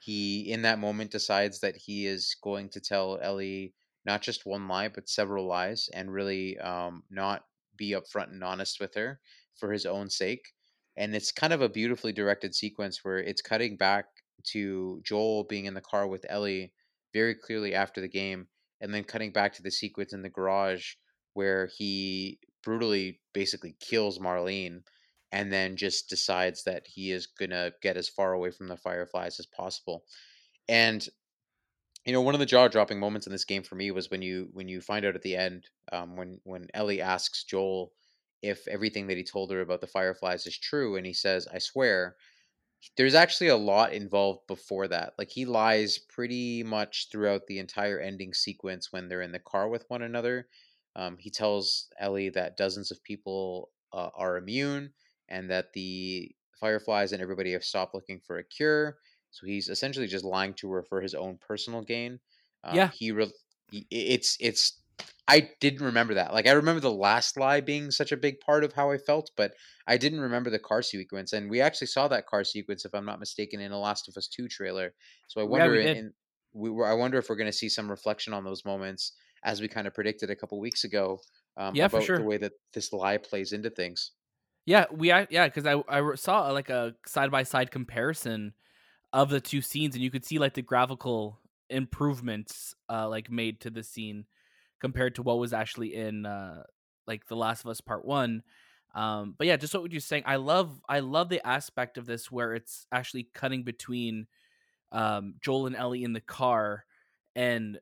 [0.00, 4.66] he in that moment decides that he is going to tell Ellie not just one
[4.66, 7.44] lie but several lies and really um, not
[7.76, 9.20] be upfront and honest with her
[9.56, 10.52] for his own sake.
[10.96, 14.06] And it's kind of a beautifully directed sequence where it's cutting back
[14.44, 16.72] to Joel being in the car with Ellie
[17.12, 18.46] very clearly after the game
[18.80, 20.94] and then cutting back to the sequence in the garage
[21.34, 24.82] where he brutally basically kills Marlene
[25.30, 28.76] and then just decides that he is going to get as far away from the
[28.76, 30.04] fireflies as possible.
[30.68, 31.06] And
[32.04, 34.48] you know, one of the jaw-dropping moments in this game for me was when you
[34.52, 37.92] when you find out at the end um, when when Ellie asks Joel
[38.42, 41.58] if everything that he told her about the fireflies is true, and he says, "I
[41.58, 42.16] swear."
[42.96, 45.14] There's actually a lot involved before that.
[45.18, 49.68] Like he lies pretty much throughout the entire ending sequence when they're in the car
[49.68, 50.48] with one another.
[50.96, 54.92] Um, he tells Ellie that dozens of people uh, are immune
[55.28, 58.98] and that the fireflies and everybody have stopped looking for a cure.
[59.30, 62.20] So he's essentially just lying to her for his own personal gain.
[62.64, 63.32] Um, yeah, he, re-
[63.70, 64.81] he it's it's
[65.28, 66.32] I didn't remember that.
[66.32, 69.30] Like I remember the last lie being such a big part of how I felt,
[69.36, 69.52] but
[69.86, 71.32] I didn't remember the car sequence.
[71.32, 74.16] And we actually saw that car sequence, if I'm not mistaken, in a Last of
[74.16, 74.92] Us Two trailer.
[75.28, 76.12] So I wonder, yeah, we, in,
[76.52, 79.12] we were, I wonder if we're going to see some reflection on those moments
[79.44, 81.20] as we kind of predicted a couple weeks ago.
[81.56, 82.18] Um, yeah, about for sure.
[82.18, 84.12] the way that this lie plays into things.
[84.64, 88.54] Yeah, we yeah, because I I saw like a side by side comparison
[89.12, 93.58] of the two scenes, and you could see like the graphical improvements uh like made
[93.58, 94.26] to the scene
[94.82, 96.64] compared to what was actually in uh
[97.06, 98.42] like The Last of Us Part One.
[98.94, 102.30] Um, but yeah, just what you're saying, I love I love the aspect of this
[102.30, 104.26] where it's actually cutting between
[104.92, 106.84] um, Joel and Ellie in the car
[107.34, 107.78] and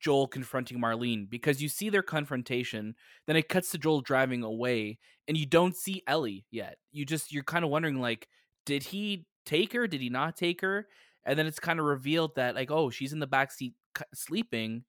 [0.00, 4.98] Joel confronting Marlene because you see their confrontation, then it cuts to Joel driving away,
[5.28, 6.78] and you don't see Ellie yet.
[6.90, 8.26] You just you're kind of wondering like,
[8.66, 9.86] did he take her?
[9.86, 10.88] Did he not take her?
[11.24, 13.74] And then it's kind of revealed that like, oh, she's in the back seat
[14.14, 14.84] sleeping,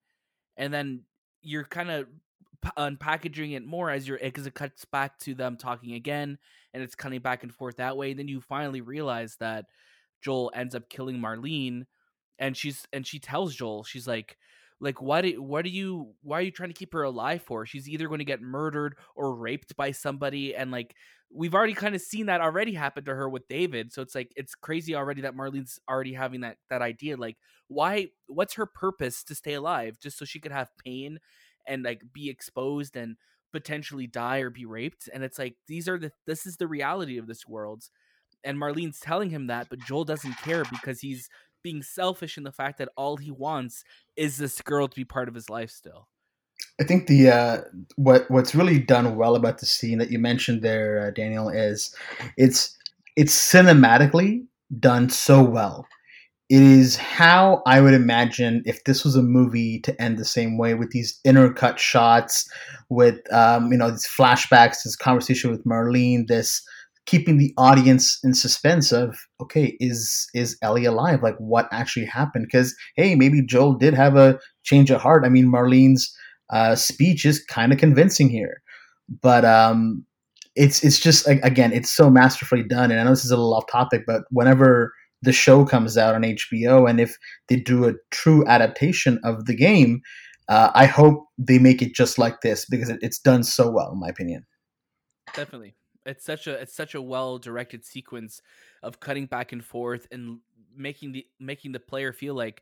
[0.58, 1.04] and then
[1.42, 2.08] you're kind of
[2.78, 6.38] unpackaging it more as you're eh, because it cuts back to them talking again,
[6.74, 8.12] and it's cutting back and forth that way.
[8.12, 9.66] And then you finally realize that
[10.22, 11.86] Joel ends up killing Marlene,
[12.40, 14.38] and she's and she tells Joel, she's like,
[14.80, 17.66] like why do what are you why are you trying to keep her alive for?
[17.66, 20.96] She's either going to get murdered or raped by somebody, and like
[21.34, 23.94] we've already kind of seen that already happen to her with David.
[23.94, 27.18] So it's like it's crazy already that Marlene's already having that that idea.
[27.18, 28.10] Like, why?
[28.28, 29.98] What's her purpose to stay alive?
[30.02, 31.20] Just so she could have pain
[31.68, 33.18] and like be exposed and
[33.52, 35.10] potentially die or be raped.
[35.14, 37.84] And it's like these are the this is the reality of this world.
[38.44, 41.30] And Marlene's telling him that, but Joel doesn't care because he's
[41.64, 43.84] being selfish in the fact that all he wants
[44.16, 46.08] is this girl to be part of his life still.
[46.82, 47.62] I think the uh,
[47.96, 51.96] what what's really done well about the scene that you mentioned there, uh, Daniel, is
[52.38, 52.76] it's
[53.16, 54.44] it's cinematically
[54.80, 55.86] done so well.
[56.50, 60.58] It is how I would imagine if this was a movie to end the same
[60.58, 62.50] way with these intercut shots,
[62.90, 66.64] with um, you know these flashbacks, this conversation with Marlene, this
[67.06, 71.22] keeping the audience in suspense of okay is is ellie alive?
[71.22, 72.48] Like what actually happened?
[72.52, 75.26] Because hey maybe joel did have a change of heart.
[75.26, 76.12] I mean marlene's
[76.52, 78.62] uh, speech is kind of convincing here,
[79.22, 80.06] but um,
[80.56, 82.92] it's it's just again it's so masterfully done.
[82.92, 86.16] And I know this is a little off topic, but whenever the show comes out
[86.16, 87.16] on HBO and if
[87.48, 90.02] they do a true adaptation of the game,
[90.50, 93.92] uh, I hope they make it just like this because it, it's done so well,
[93.94, 94.46] in my opinion.
[95.34, 98.42] Definitely, it's such a it's such a well directed sequence
[98.84, 100.40] of cutting back and forth and
[100.76, 102.62] making the making the player feel like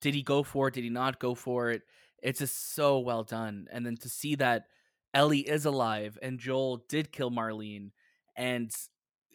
[0.00, 0.74] did he go for it?
[0.74, 1.82] Did he not go for it?
[2.22, 3.66] It's just so well done.
[3.72, 4.64] And then to see that
[5.12, 7.90] Ellie is alive and Joel did kill Marlene
[8.36, 8.70] and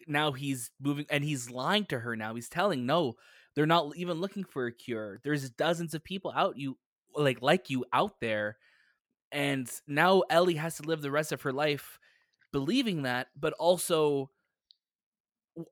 [0.06, 2.34] now he's moving and he's lying to her now.
[2.34, 3.14] He's telling no,
[3.54, 5.20] they're not even looking for a cure.
[5.22, 6.78] There's dozens of people out you
[7.14, 8.56] like like you out there.
[9.32, 11.98] And now Ellie has to live the rest of her life
[12.52, 14.30] believing that, but also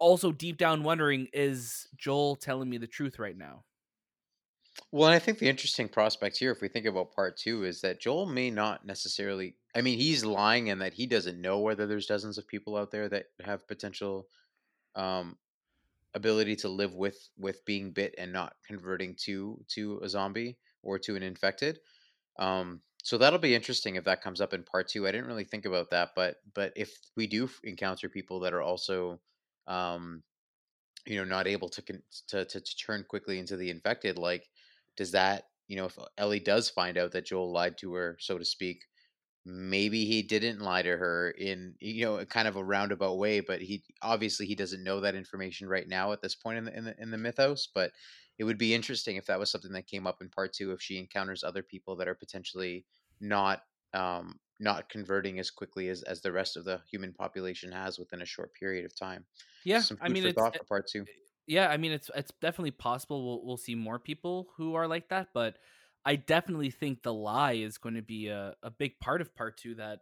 [0.00, 3.64] also deep down wondering is Joel telling me the truth right now?
[4.90, 8.00] Well, I think the interesting prospect here, if we think about part two, is that
[8.00, 9.56] Joel may not necessarily.
[9.74, 12.90] I mean, he's lying in that he doesn't know whether there's dozens of people out
[12.90, 14.28] there that have potential
[14.96, 15.38] um,
[16.14, 20.98] ability to live with with being bit and not converting to to a zombie or
[21.00, 21.80] to an infected.
[22.38, 25.06] Um, so that'll be interesting if that comes up in part two.
[25.08, 28.62] I didn't really think about that, but but if we do encounter people that are
[28.62, 29.20] also
[29.66, 30.22] um,
[31.06, 34.48] you know not able to, con- to to to turn quickly into the infected like
[34.96, 38.38] does that you know if ellie does find out that joel lied to her so
[38.38, 38.84] to speak
[39.46, 43.60] maybe he didn't lie to her in you know kind of a roundabout way but
[43.60, 46.84] he obviously he doesn't know that information right now at this point in the in
[46.84, 47.92] the, in the mythos but
[48.38, 50.80] it would be interesting if that was something that came up in part two if
[50.80, 52.86] she encounters other people that are potentially
[53.20, 57.98] not um not converting as quickly as as the rest of the human population has
[57.98, 59.26] within a short period of time.
[59.64, 61.04] Yeah, some I mean for it's thought for part two
[61.46, 65.08] yeah, I mean it's it's definitely possible we'll we'll see more people who are like
[65.08, 65.56] that, but
[66.04, 69.56] I definitely think the lie is going to be a, a big part of part
[69.56, 70.00] two that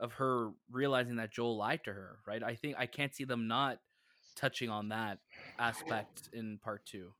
[0.00, 2.42] of her realizing that Joel lied to her, right?
[2.42, 3.78] I think I can't see them not
[4.36, 5.18] touching on that
[5.58, 7.12] aspect in part two.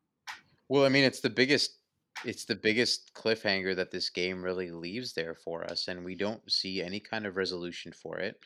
[0.68, 1.78] Well, I mean, it's the biggest
[2.24, 6.50] it's the biggest cliffhanger that this game really leaves there for us, and we don't
[6.50, 8.40] see any kind of resolution for it.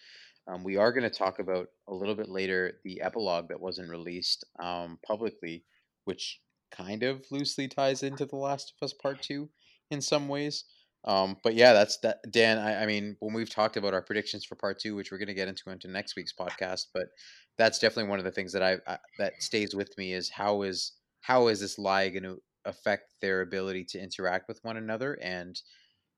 [0.48, 3.90] Um, we are going to talk about a little bit later the epilogue that wasn't
[3.90, 5.64] released um, publicly,
[6.04, 9.50] which kind of loosely ties into The Last of Us Part Two
[9.90, 10.64] in some ways.
[11.04, 12.18] Um, but yeah, that's that.
[12.30, 15.18] Dan, I, I mean, when we've talked about our predictions for Part Two, which we're
[15.18, 17.06] going to get into into next week's podcast, but
[17.58, 20.62] that's definitely one of the things that I, I that stays with me is how
[20.62, 25.18] is how is this lie going to affect their ability to interact with one another
[25.20, 25.60] and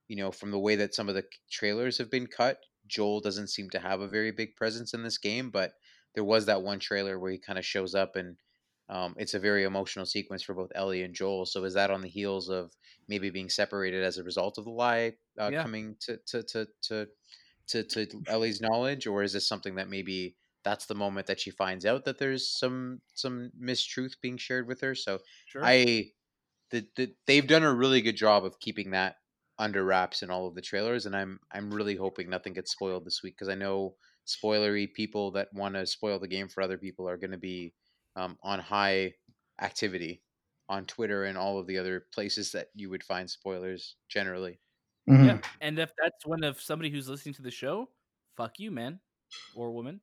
[0.09, 3.49] you know from the way that some of the trailers have been cut joel doesn't
[3.49, 5.75] seem to have a very big presence in this game but
[6.14, 8.37] there was that one trailer where he kind of shows up and
[8.90, 12.03] um, it's a very emotional sequence for both ellie and joel so is that on
[12.03, 12.73] the heels of
[13.09, 15.62] maybe being separated as a result of the lie uh, Yeah.
[15.62, 17.09] coming to to, to to
[17.66, 21.51] to to ellie's knowledge or is this something that maybe that's the moment that she
[21.51, 25.62] finds out that there's some some mistruth being shared with her so Sure.
[25.62, 26.12] I
[26.70, 29.16] the, the they've done a really good job of keeping that
[29.59, 33.05] under wraps in all of the trailers, and I'm I'm really hoping nothing gets spoiled
[33.05, 33.95] this week because I know
[34.27, 37.73] spoilery people that want to spoil the game for other people are going to be
[38.17, 39.14] um, on high
[39.61, 40.23] activity
[40.69, 44.59] on Twitter and all of the other places that you would find spoilers generally.
[45.09, 45.27] Mhm.
[45.27, 47.90] yeah, and if that's one of somebody who's listening to the show,
[48.37, 48.99] fuck you, man
[49.55, 50.01] or woman.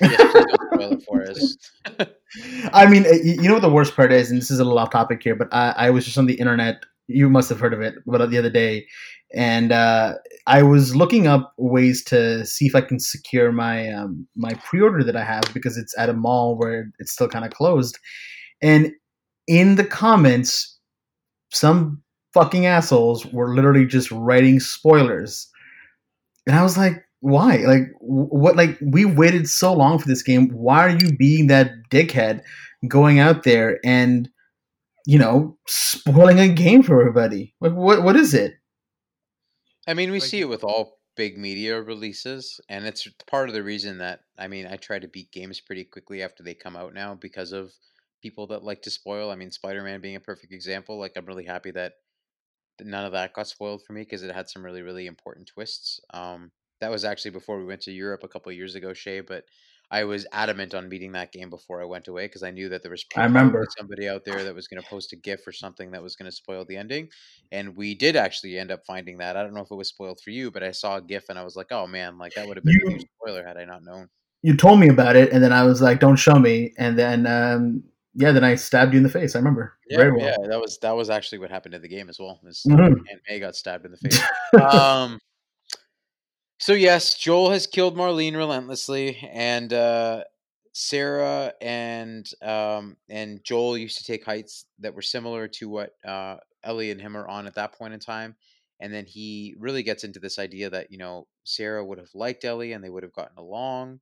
[0.00, 1.56] Yes, please don't spoil it for us.
[2.72, 4.78] I mean, uh, you know what the worst part is, and this is a little
[4.78, 6.84] off topic here, but I, I was just on the internet.
[7.08, 8.86] You must have heard of it, but the other day,
[9.34, 10.14] and uh,
[10.46, 15.02] I was looking up ways to see if I can secure my um, my pre-order
[15.04, 17.98] that I have because it's at a mall where it's still kind of closed.
[18.62, 18.92] And
[19.46, 20.78] in the comments,
[21.50, 22.02] some
[22.34, 25.48] fucking assholes were literally just writing spoilers,
[26.46, 27.56] and I was like, why?
[27.56, 28.56] Like, what?
[28.56, 30.50] Like, we waited so long for this game.
[30.50, 32.42] Why are you being that dickhead
[32.86, 34.28] going out there and,
[35.08, 37.54] you know, spoiling a game for everybody?
[37.62, 38.02] Like, what?
[38.02, 38.52] What is it?
[39.86, 43.54] I mean, we Like- see it with all big media releases, and it's part of
[43.54, 46.76] the reason that I mean, I try to beat games pretty quickly after they come
[46.76, 47.72] out now because of
[48.20, 49.30] people that like to spoil.
[49.30, 50.98] I mean, Spider Man being a perfect example.
[50.98, 51.94] Like, I'm really happy that
[52.76, 55.48] that none of that got spoiled for me because it had some really, really important
[55.48, 56.00] twists.
[56.12, 56.52] Um,
[56.82, 59.44] that was actually before we went to Europe a couple of years ago, Shay, but
[59.90, 62.82] I was adamant on beating that game before I went away because I knew that
[62.82, 63.66] there was I remember.
[63.78, 66.30] somebody out there that was going to post a GIF or something that was going
[66.30, 67.08] to spoil the ending,
[67.52, 69.36] and we did actually end up finding that.
[69.36, 71.38] I don't know if it was spoiled for you, but I saw a GIF and
[71.38, 73.56] I was like, "Oh man, like that would have been a You- huge spoiler had
[73.56, 74.08] I not known."
[74.42, 77.26] You told me about it, and then I was like, "Don't show me." And then,
[77.26, 77.82] um,
[78.14, 79.34] yeah, then I stabbed you in the face.
[79.34, 80.26] I remember Yeah, very well.
[80.26, 82.38] yeah, that was that was actually what happened in the game as well.
[82.46, 82.78] Is Mhm.
[83.10, 84.20] Aunt May got stabbed in the face.
[84.76, 85.18] um,
[86.68, 90.24] so yes, Joel has killed Marlene relentlessly, and uh,
[90.74, 96.36] Sarah and um, and Joel used to take heights that were similar to what uh,
[96.62, 98.36] Ellie and him are on at that point in time.
[98.80, 102.44] And then he really gets into this idea that you know Sarah would have liked
[102.44, 104.00] Ellie and they would have gotten along.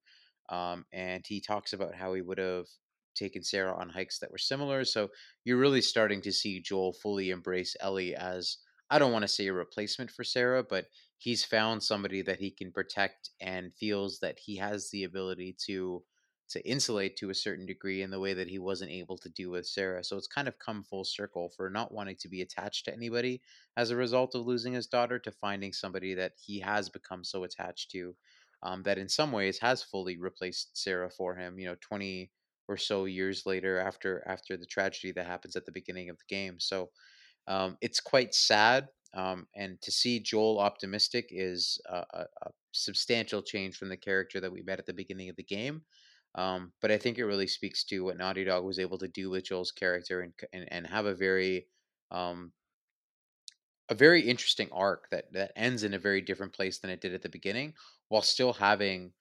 [0.48, 2.66] Um, and he talks about how he would have
[3.14, 4.84] taken Sarah on hikes that were similar.
[4.84, 5.10] So
[5.44, 8.56] you're really starting to see Joel fully embrace Ellie as
[8.90, 10.86] I don't want to say a replacement for Sarah, but
[11.18, 16.02] he's found somebody that he can protect and feels that he has the ability to
[16.48, 19.50] to insulate to a certain degree in the way that he wasn't able to do
[19.50, 20.04] with Sarah.
[20.04, 23.42] So it's kind of come full circle for not wanting to be attached to anybody
[23.76, 27.42] as a result of losing his daughter to finding somebody that he has become so
[27.42, 28.14] attached to
[28.62, 31.58] um, that in some ways has fully replaced Sarah for him.
[31.58, 32.30] You know, twenty
[32.68, 36.34] or so years later after after the tragedy that happens at the beginning of the
[36.34, 36.60] game.
[36.60, 36.90] So
[37.48, 38.88] um, it's quite sad.
[39.16, 44.40] Um, and to see Joel optimistic is a, a, a substantial change from the character
[44.40, 45.82] that we met at the beginning of the game.
[46.34, 49.30] Um, but I think it really speaks to what Naughty Dog was able to do
[49.30, 51.66] with Joel's character and and, and have a very
[52.10, 52.52] um,
[53.88, 57.14] a very interesting arc that that ends in a very different place than it did
[57.14, 57.72] at the beginning,
[58.08, 59.12] while still having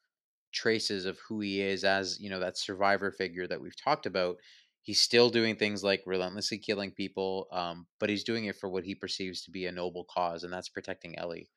[0.52, 4.38] traces of who he is as you know that survivor figure that we've talked about.
[4.86, 8.84] He's still doing things like relentlessly killing people, um, but he's doing it for what
[8.84, 11.50] he perceives to be a noble cause, and that's protecting Ellie.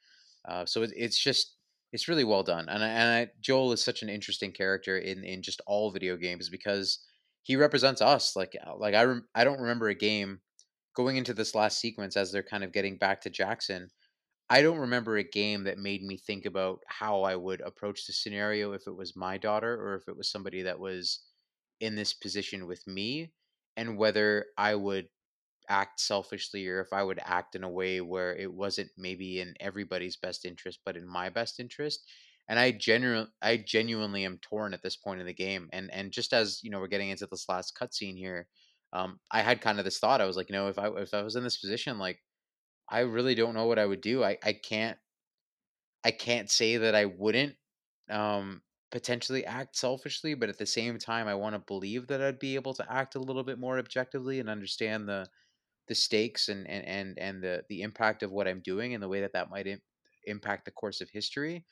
[0.49, 1.55] Uh, so it, it's just
[1.93, 5.25] it's really well done, and I, and I, Joel is such an interesting character in
[5.25, 7.01] in just all video games because
[7.43, 8.35] he represents us.
[8.35, 10.41] Like uh, like I rem- I don't remember a game
[10.97, 13.91] going into this last sequence as they're kind of getting back to Jackson.
[14.49, 18.15] I don't remember a game that made me think about how I would approach the
[18.15, 21.21] scenario if it was my daughter or if it was somebody that was
[21.81, 23.33] in this position with me
[23.77, 25.09] and whether I would
[25.69, 29.55] act selfishly or if I would act in a way where it wasn't maybe in
[29.61, 32.09] everybody's best interest but in my best interest.
[32.49, 35.69] And I genuinely I genuinely am torn at this point in the game.
[35.73, 38.49] And and just as, you know, we're getting into this last cutscene here,
[38.95, 40.23] um, I had kind of this thought.
[40.23, 42.23] I was like, you know, if I if I was in this position, like
[42.89, 44.25] I really don't know what I would do.
[44.25, 44.99] I, I can't
[46.05, 47.57] I can't say that I wouldn't
[48.11, 52.39] um potentially act selfishly, but at the same time I want to believe that I'd
[52.39, 55.29] be able to act a little bit more objectively and understand the
[55.89, 59.09] the stakes and and and, and the the impact of what I'm doing and the
[59.09, 59.83] way that that might Im-
[60.25, 61.67] impact the course of history.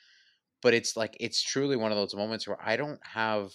[0.63, 3.53] But it's like it's truly one of those moments where I don't have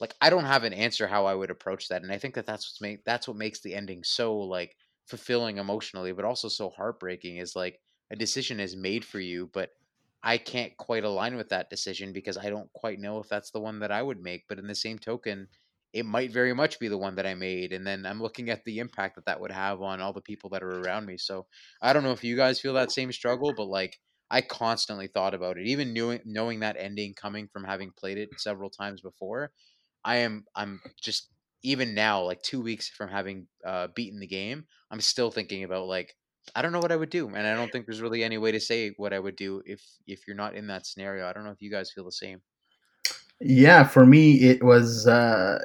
[0.00, 2.46] like I don't have an answer how I would approach that, and I think that
[2.46, 4.76] that's what's make that's what makes the ending so like
[5.06, 7.36] fulfilling emotionally, but also so heartbreaking.
[7.36, 9.70] Is like a decision is made for you, but
[10.22, 13.60] I can't quite align with that decision because I don't quite know if that's the
[13.60, 14.44] one that I would make.
[14.48, 15.48] But in the same token,
[15.92, 17.72] it might very much be the one that I made.
[17.72, 20.50] And then I'm looking at the impact that that would have on all the people
[20.50, 21.16] that are around me.
[21.16, 21.46] So
[21.82, 23.98] I don't know if you guys feel that same struggle, but like
[24.30, 28.28] I constantly thought about it, even knowing knowing that ending coming from having played it
[28.38, 29.52] several times before.
[30.04, 31.30] I am I'm just
[31.62, 35.86] even now, like two weeks from having uh, beaten the game, I'm still thinking about
[35.86, 36.14] like
[36.54, 38.52] I don't know what I would do, and I don't think there's really any way
[38.52, 41.26] to say what I would do if if you're not in that scenario.
[41.26, 42.40] I don't know if you guys feel the same.
[43.40, 45.64] Yeah, for me, it was uh,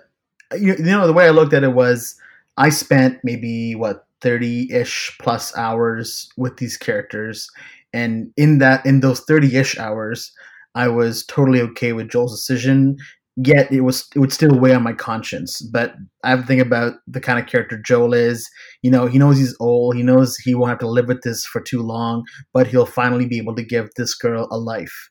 [0.58, 2.16] you, know the way I looked at it was
[2.58, 7.50] I spent maybe what 30-ish plus hours with these characters
[7.94, 10.32] and in that in those 30-ish hours
[10.74, 12.98] I was totally okay with Joel's decision
[13.38, 15.62] yet it was it would still weigh on my conscience.
[15.62, 18.50] But I have to think about the kind of character Joel is.
[18.82, 19.96] You know he knows he's old.
[19.96, 22.24] He knows he won't have to live with this for too long
[22.54, 25.10] but he'll finally be able to give this girl a life.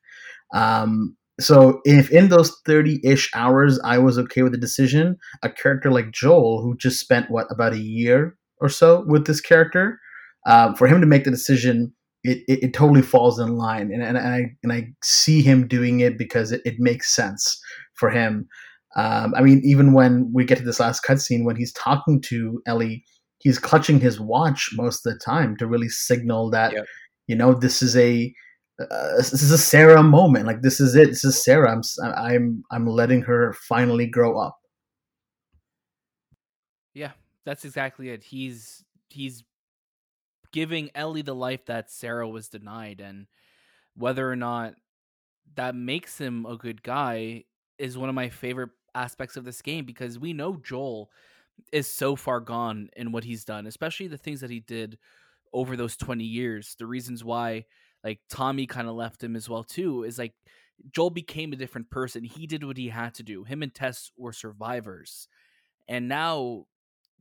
[0.55, 5.91] Um, so if in those 30-ish hours i was okay with the decision a character
[5.91, 9.99] like joel who just spent what about a year or so with this character
[10.47, 11.93] um, for him to make the decision
[12.25, 16.01] it, it, it, totally falls in line and, and i and i see him doing
[16.01, 17.61] it because it, it makes sense
[17.95, 18.49] for him
[18.97, 22.61] um, i mean even when we get to this last cutscene when he's talking to
[22.67, 23.05] ellie
[23.39, 26.87] he's clutching his watch most of the time to really signal that yep.
[27.27, 28.35] you know this is a
[28.81, 30.47] uh, this is a Sarah moment.
[30.47, 31.09] Like this is it.
[31.09, 31.71] This is Sarah.
[31.71, 31.83] I'm
[32.17, 34.59] I'm I'm letting her finally grow up.
[36.93, 37.13] Yeah,
[37.45, 38.25] that's exactly it.
[38.25, 39.45] He's he's
[40.55, 43.27] giving Ellie the life that Sarah was denied, and
[43.97, 44.75] whether or not
[45.57, 47.43] that makes him a good guy
[47.77, 51.11] is one of my favorite aspects of this game because we know Joel
[51.73, 54.97] is so far gone in what he's done, especially the things that he did
[55.53, 56.77] over those 20 years.
[56.79, 57.65] The reasons why
[58.05, 60.35] like Tommy kind of left him as well too is like
[60.93, 62.23] Joel became a different person.
[62.23, 63.43] He did what he had to do.
[63.43, 65.27] Him and Tess were survivors.
[65.89, 66.67] And now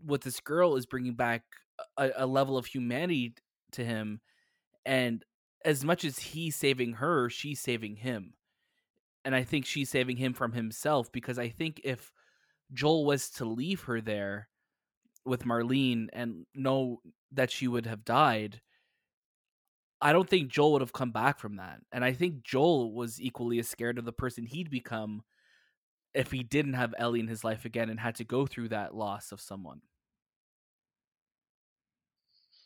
[0.05, 1.41] what this girl is bringing back
[1.97, 3.35] a, a level of humanity
[3.73, 4.21] to him
[4.85, 5.23] and
[5.65, 8.33] as much as he's saving her, she's saving him.
[9.25, 12.11] and I think she's saving him from himself because I think if
[12.73, 14.49] Joel was to leave her there
[15.25, 18.61] with Marlene and know that she would have died,
[20.01, 21.79] I don't think Joel would have come back from that.
[21.93, 25.23] And I think Joel was equally as scared of the person he'd become
[26.13, 28.93] if he didn't have Ellie in his life again and had to go through that
[28.93, 29.81] loss of someone.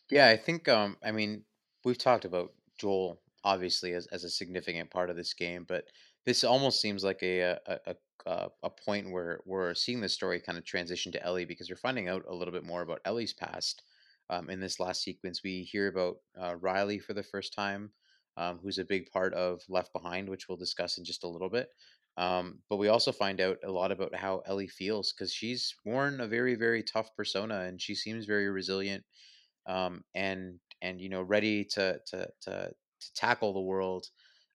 [0.10, 1.44] Yeah, I think um I mean,
[1.84, 5.86] we've talked about Joel obviously as, as a significant part of this game, but
[6.26, 7.96] this almost seems like a a, a,
[8.26, 11.76] a a point where we're seeing the story kind of transition to Ellie because we're
[11.76, 13.84] finding out a little bit more about Ellie's past.
[14.30, 17.94] Um, in this last sequence, we hear about uh, Riley for the first time,
[18.36, 21.50] um, who's a big part of Left Behind, which we'll discuss in just a little
[21.50, 21.70] bit.
[22.18, 26.20] Um, but we also find out a lot about how Ellie feels because she's worn
[26.20, 29.06] a very, very tough persona and she seems very resilient
[29.68, 34.08] um, and and you know ready to to to to tackle the world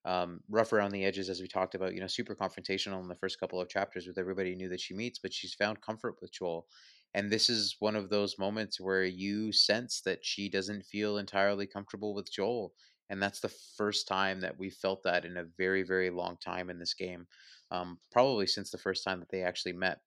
[0.05, 3.15] um, rough around the edges as we talked about you know super confrontational in the
[3.15, 6.31] first couple of chapters with everybody new that she meets but she's found comfort with
[6.31, 6.67] joel.
[7.15, 11.67] And this is one of those moments where you sense that she doesn't feel entirely
[11.67, 12.73] comfortable with joel
[13.09, 16.69] and that's the first time that we felt that in a very very long time
[16.69, 17.27] in this game
[17.71, 20.01] um, probably since the first time that they actually met.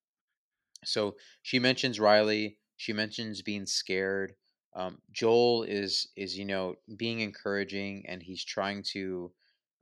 [0.84, 4.36] So she mentions riley she mentions being scared
[4.77, 9.33] um, Joel is is you know being encouraging and he's trying to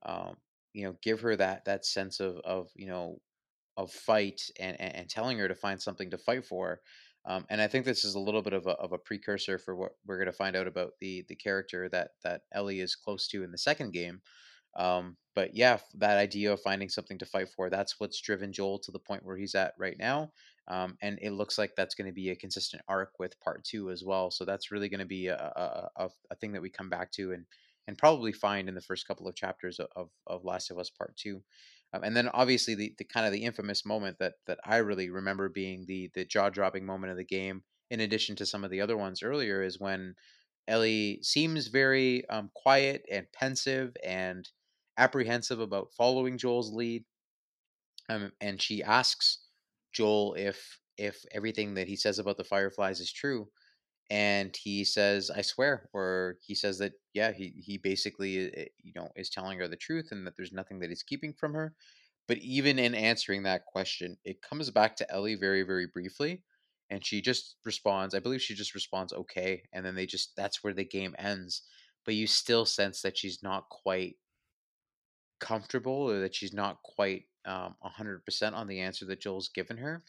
[0.06, 0.36] um,
[0.72, 3.20] you know give her that that sense of of you know
[3.76, 6.80] of fight and, and, and telling her to find something to fight for.
[7.26, 9.74] Um, and I think this is a little bit of a, of a precursor for
[9.74, 13.26] what we're going to find out about the the character that that Ellie is close
[13.28, 14.20] to in the second game.
[14.76, 18.78] Um, but yeah, that idea of finding something to fight for, that's what's driven Joel
[18.80, 20.32] to the point where he's at right now.
[20.68, 23.90] Um, and it looks like that's going to be a consistent arc with part two
[23.90, 24.30] as well.
[24.30, 27.32] So that's really going to be a, a, a, thing that we come back to
[27.32, 27.44] and
[27.86, 31.14] and probably find in the first couple of chapters of, of Last of Us Part
[31.16, 31.42] Two.
[31.92, 35.10] Um, and then obviously the, the kind of the infamous moment that that I really
[35.10, 38.70] remember being the the jaw dropping moment of the game, in addition to some of
[38.70, 40.14] the other ones earlier, is when
[40.66, 44.48] Ellie seems very um, quiet and pensive and
[44.96, 47.04] apprehensive about following Joel's lead.
[48.08, 49.43] Um, and she asks
[49.94, 53.50] Joel if if everything that he says about the Fireflies is true,
[54.10, 58.92] and he says, "I swear," or he says that yeah, he he basically eh, you
[58.94, 61.74] know is telling her the truth and that there's nothing that he's keeping from her.
[62.28, 66.42] But even in answering that question, it comes back to Ellie very very briefly,
[66.90, 68.14] and she just responds.
[68.14, 71.62] I believe she just responds, "Okay," and then they just that's where the game ends.
[72.04, 74.16] But you still sense that she's not quite
[75.40, 80.02] comfortable or that she's not quite um, 100% on the answer that Joel's given her.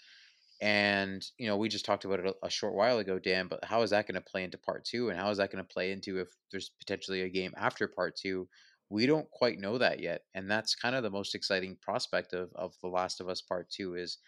[0.62, 3.64] And, you know, we just talked about it a, a short while ago, Dan, but
[3.64, 5.10] how is that going to play into part two?
[5.10, 8.16] And how is that going to play into if there's potentially a game after part
[8.16, 8.48] two?
[8.90, 10.22] We don't quite know that yet.
[10.34, 13.70] And that's kind of the most exciting prospect of, of The Last of Us Part
[13.70, 14.20] Two is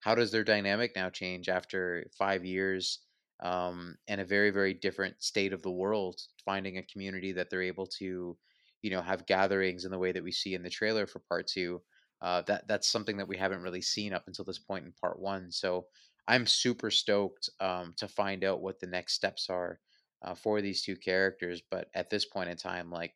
[0.00, 3.00] how does their dynamic now change after five years
[3.42, 7.62] um, and a very, very different state of the world, finding a community that they're
[7.62, 8.36] able to
[8.84, 11.46] you know have gatherings in the way that we see in the trailer for part
[11.46, 11.80] two
[12.24, 15.20] uh, that that's something that we haven't really seen up until this point in part
[15.20, 15.84] one so
[16.26, 19.78] i'm super stoked um, to find out what the next steps are
[20.24, 23.12] uh, for these two characters but at this point in time like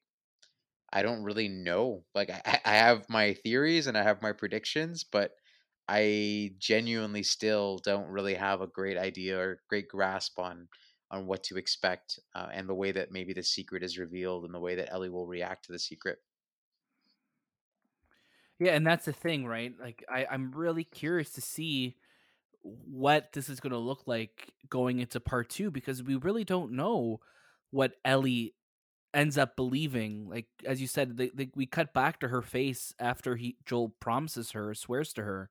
[0.93, 5.05] i don't really know like I, I have my theories and i have my predictions
[5.11, 5.33] but
[5.89, 10.69] i genuinely still don't really have a great idea or great grasp on
[11.11, 14.53] on what to expect uh, and the way that maybe the secret is revealed and
[14.53, 16.19] the way that Ellie will react to the secret.
[18.59, 19.73] Yeah, and that's the thing, right?
[19.81, 21.97] Like I, I'm really curious to see
[22.63, 26.73] what this is going to look like going into part two because we really don't
[26.73, 27.21] know
[27.71, 28.55] what Ellie
[29.15, 30.29] ends up believing.
[30.29, 31.19] Like as you said,
[31.57, 35.51] we cut back to her face after he Joel promises her, swears to her,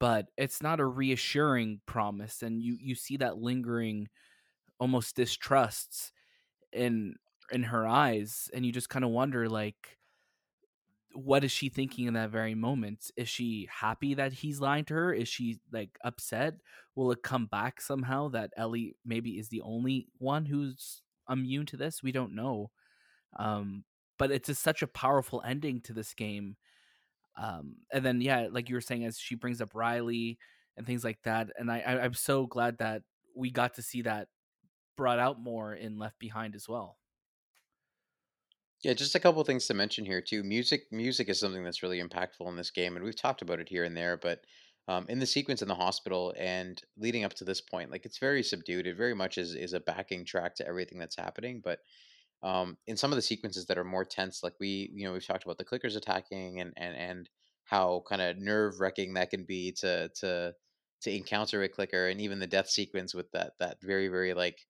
[0.00, 4.08] but it's not a reassuring promise, and you you see that lingering
[4.80, 6.12] almost distrusts
[6.72, 7.14] in
[7.52, 9.98] in her eyes and you just kind of wonder like
[11.16, 13.10] what is she thinking in that very moment?
[13.16, 15.12] Is she happy that he's lying to her?
[15.12, 16.54] Is she like upset?
[16.94, 21.76] Will it come back somehow that ellie maybe is the only one who's immune to
[21.76, 22.02] this?
[22.02, 22.70] We don't know.
[23.38, 23.84] Um
[24.18, 26.56] but it's just such a powerful ending to this game.
[27.36, 30.38] Um and then yeah like you were saying as she brings up riley
[30.76, 33.02] and things like that and i, I i'm so glad that
[33.34, 34.28] we got to see that
[34.96, 36.96] brought out more in Left Behind as well.
[38.82, 40.42] Yeah, just a couple of things to mention here too.
[40.42, 43.68] Music, music is something that's really impactful in this game, and we've talked about it
[43.68, 44.16] here and there.
[44.16, 44.44] But
[44.86, 48.18] um, in the sequence in the hospital and leading up to this point, like it's
[48.18, 48.86] very subdued.
[48.86, 51.60] It very much is is a backing track to everything that's happening.
[51.64, 51.80] But
[52.42, 55.26] um, in some of the sequences that are more tense, like we, you know, we've
[55.26, 57.30] talked about the clickers attacking and and and
[57.64, 60.54] how kind of nerve wracking that can be to to
[61.02, 64.66] to encounter a clicker and even the death sequence with that that very very like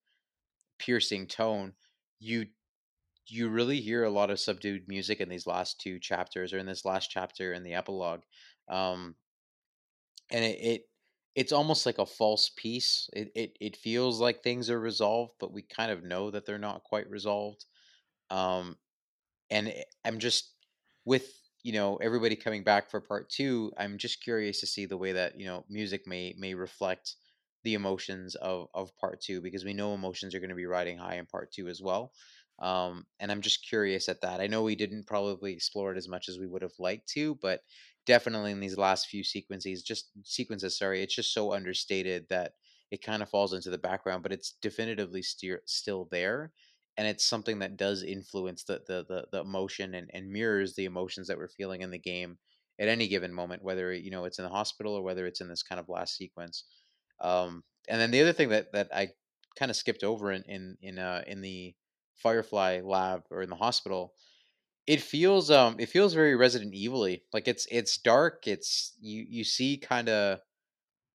[0.78, 1.72] piercing tone
[2.18, 2.46] you
[3.34, 6.66] you really hear a lot of subdued music in these last two chapters or in
[6.66, 8.22] this last chapter in the epilogue?
[8.68, 9.16] Um
[10.30, 10.82] and it, it
[11.34, 13.10] it's almost like a false peace.
[13.12, 16.58] It, it it feels like things are resolved but we kind of know that they're
[16.58, 17.64] not quite resolved.
[18.30, 18.76] Um
[19.50, 19.72] and
[20.04, 20.54] i'm just
[21.04, 24.96] with you know everybody coming back for part two i'm just curious to see the
[24.96, 27.16] way that you know music may may reflect
[27.64, 30.98] the emotions of of part two because we know emotions are going to be riding
[30.98, 32.12] high in part two as well
[32.58, 34.40] um and i'm just curious at that.
[34.40, 37.34] I know we didn't probably explore it as much as we would have liked to
[37.36, 37.60] but
[38.06, 42.52] definitely in these last few sequences just sequences sorry it's just so understated that
[42.90, 46.52] it kind of falls into the background but it's definitively steer, still there
[46.96, 50.84] and it's something that does influence the the the, the emotion and, and mirrors the
[50.86, 52.38] emotions that we're feeling in the game
[52.78, 55.48] at any given moment whether you know it's in the hospital or whether it's in
[55.48, 56.64] this kind of last sequence
[57.20, 59.08] um and then the other thing that that i
[59.56, 61.74] kind of skipped over in in in uh in the
[62.22, 64.14] firefly lab or in the hospital
[64.86, 67.22] it feels um it feels very resident Evilly.
[67.32, 70.40] like it's it's dark it's you you see kind of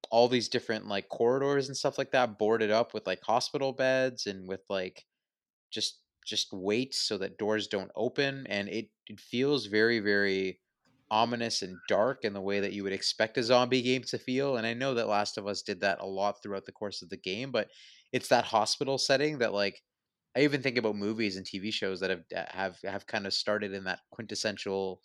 [0.10, 4.28] all these different like corridors and stuff like that boarded up with like hospital beds
[4.28, 5.06] and with like
[5.72, 10.60] just just wait so that doors don't open and it, it feels very very
[11.10, 14.58] ominous and dark in the way that you would expect a zombie game to feel
[14.58, 17.10] and i know that last of us did that a lot throughout the course of
[17.10, 17.70] the game but
[18.14, 19.82] it's that hospital setting that like
[20.36, 23.74] i even think about movies and tv shows that have have have kind of started
[23.74, 25.02] in that quintessential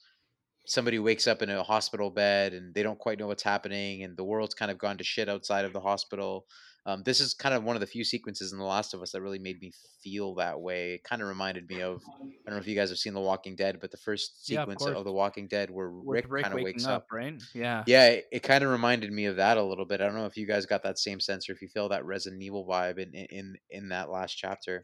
[0.66, 4.16] somebody wakes up in a hospital bed and they don't quite know what's happening and
[4.16, 6.46] the world's kind of gone to shit outside of the hospital
[6.86, 9.10] um, this is kind of one of the few sequences in The Last of Us
[9.10, 9.72] that really made me
[10.04, 10.94] feel that way.
[10.94, 13.20] It kind of reminded me of I don't know if you guys have seen The
[13.20, 15.04] Walking Dead, but the first Yeah, of sequence of.
[15.04, 17.06] The Walking Dead where Rick, Rick kind of wakes up, up.
[17.10, 17.34] right?
[17.54, 17.82] Yeah.
[17.88, 20.00] Yeah, it, it kind of reminded me of that a little bit.
[20.00, 22.04] I don't know if you guys got that same sense or if you feel that
[22.04, 24.80] Resident Evil vibe in in, in that last chapter.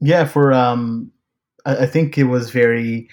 [0.00, 1.10] Yeah, for um,
[1.64, 3.08] I, I think it was very.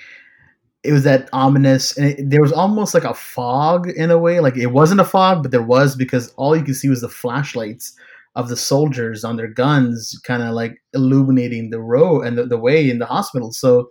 [0.83, 4.39] It was that ominous, and it, there was almost like a fog in a way.
[4.39, 7.09] Like it wasn't a fog, but there was because all you could see was the
[7.09, 7.93] flashlights
[8.35, 12.57] of the soldiers on their guns, kind of like illuminating the row and the, the
[12.57, 13.51] way in the hospital.
[13.51, 13.89] So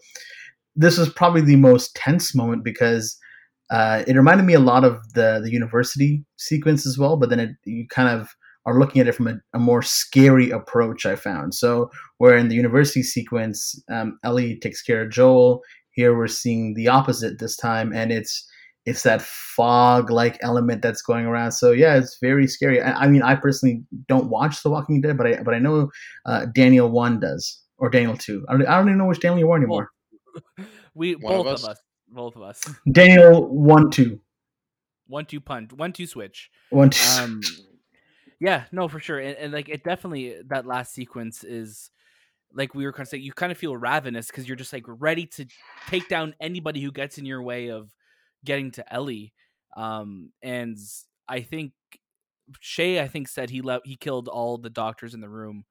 [0.77, 3.19] this was probably the most tense moment because
[3.71, 7.17] uh, it reminded me a lot of the the university sequence as well.
[7.17, 8.29] But then it, you kind of
[8.67, 11.07] are looking at it from a, a more scary approach.
[11.07, 15.63] I found so where in the university sequence, um, Ellie takes care of Joel.
[15.93, 18.47] Here we're seeing the opposite this time, and it's
[18.85, 21.53] it's that fog like element that's going around.
[21.53, 22.81] So yeah, it's very scary.
[22.83, 25.91] I, I, mean, I personally don't watch The Walking Dead, but I but I know
[26.27, 28.45] uh, Daniel one does or Daniel two.
[28.49, 29.91] I don't, I don't even know which Daniel you are anymore.
[30.95, 31.65] we One of both of us?
[31.69, 31.79] us.
[32.09, 32.71] both of us.
[32.93, 34.21] Daniel one two
[35.09, 36.51] One two punch, one two switch.
[36.71, 37.23] one two.
[37.23, 37.41] Um,
[38.41, 41.91] yeah, no, for sure, and, and like it definitely that last sequence is
[42.53, 43.23] like we were kind of saying.
[43.23, 45.47] You kind of feel ravenous because you're just like ready to
[45.89, 47.93] take down anybody who gets in your way of
[48.45, 49.33] getting to Ellie.
[49.77, 50.77] Um, and
[51.29, 51.73] I think
[52.61, 55.65] Shay, I think said he le- he killed all the doctors in the room.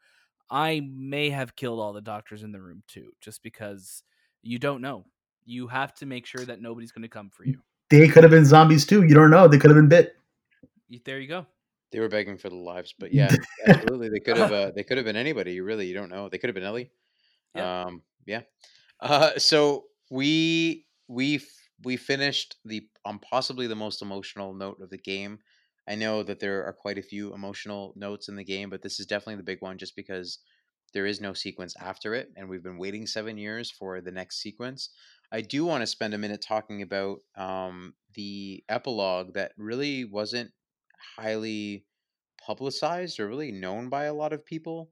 [0.50, 4.04] I may have killed all the doctors in the room too, just because
[4.44, 5.06] you don't know.
[5.46, 7.60] You have to make sure that nobody's going to come for you.
[7.90, 9.04] they could have been zombies too.
[9.04, 9.48] You don't know.
[9.48, 10.16] They could have been bit.
[10.88, 11.46] You- There you go.
[11.96, 13.34] They were begging for the lives, but yeah,
[13.68, 14.10] absolutely.
[14.10, 15.54] They could have uh, they could have been anybody.
[15.54, 16.28] You really you don't know.
[16.28, 16.92] They could have been Ellie.
[17.56, 17.84] Yeah.
[17.84, 18.42] Um, yeah.
[19.00, 21.40] Uh, so we we
[21.86, 25.40] we finished the on possibly the most emotional note of the game.
[25.88, 29.00] I know that there are quite a few emotional notes in the game, but this
[29.00, 30.40] is definitely the big one just because
[30.94, 34.42] there is no sequence after it, and we've been waiting seven years for the next
[34.42, 34.90] sequence.
[35.32, 40.52] I do want to spend a minute talking about um, the epilogue that really wasn't
[41.18, 41.86] highly
[42.46, 44.92] publicized or really known by a lot of people.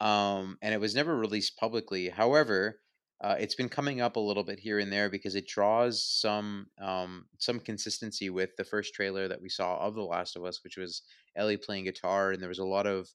[0.00, 2.08] Um, and it was never released publicly.
[2.08, 2.80] However,
[3.22, 6.68] uh, it's been coming up a little bit here and there because it draws some
[6.80, 10.64] um, some consistency with the first trailer that we saw of The Last of Us,
[10.64, 11.02] which was
[11.36, 13.10] Ellie playing guitar, and there was a lot of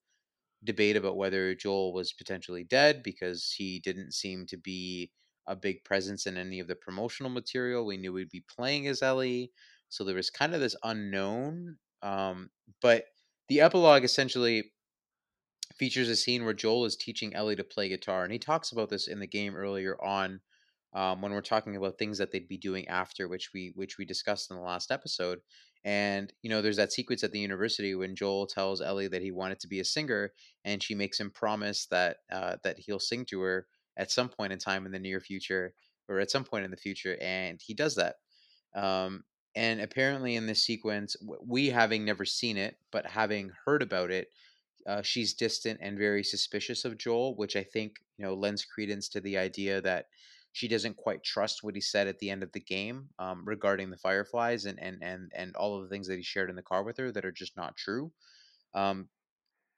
[0.64, 5.12] debate about whether Joel was potentially dead because he didn't seem to be
[5.48, 7.86] a big presence in any of the promotional material.
[7.86, 9.52] We knew we'd be playing as Ellie,
[9.90, 11.78] so there was kind of this unknown.
[12.02, 12.50] Um,
[12.82, 13.06] but
[13.50, 14.72] the epilogue essentially
[15.78, 18.90] features a scene where Joel is teaching Ellie to play guitar, and he talks about
[18.90, 20.40] this in the game earlier on
[20.94, 24.06] um, when we're talking about things that they'd be doing after, which we which we
[24.06, 25.40] discussed in the last episode.
[25.84, 29.32] And you know, there's that sequence at the university when Joel tells Ellie that he
[29.32, 30.32] wanted to be a singer,
[30.64, 33.68] and she makes him promise that uh, that he'll sing to her
[33.98, 35.74] at some point in time in the near future,
[36.08, 38.16] or at some point in the future, and he does that.
[38.74, 39.24] Um,
[39.56, 44.30] and apparently, in this sequence, we having never seen it, but having heard about it,
[44.86, 49.10] uh, she's distant and very suspicious of Joel, which I think you know lends credence
[49.10, 50.08] to the idea that
[50.52, 53.90] she doesn't quite trust what he said at the end of the game um, regarding
[53.90, 56.62] the fireflies and and and and all of the things that he shared in the
[56.62, 58.12] car with her that are just not true.
[58.74, 59.10] Um,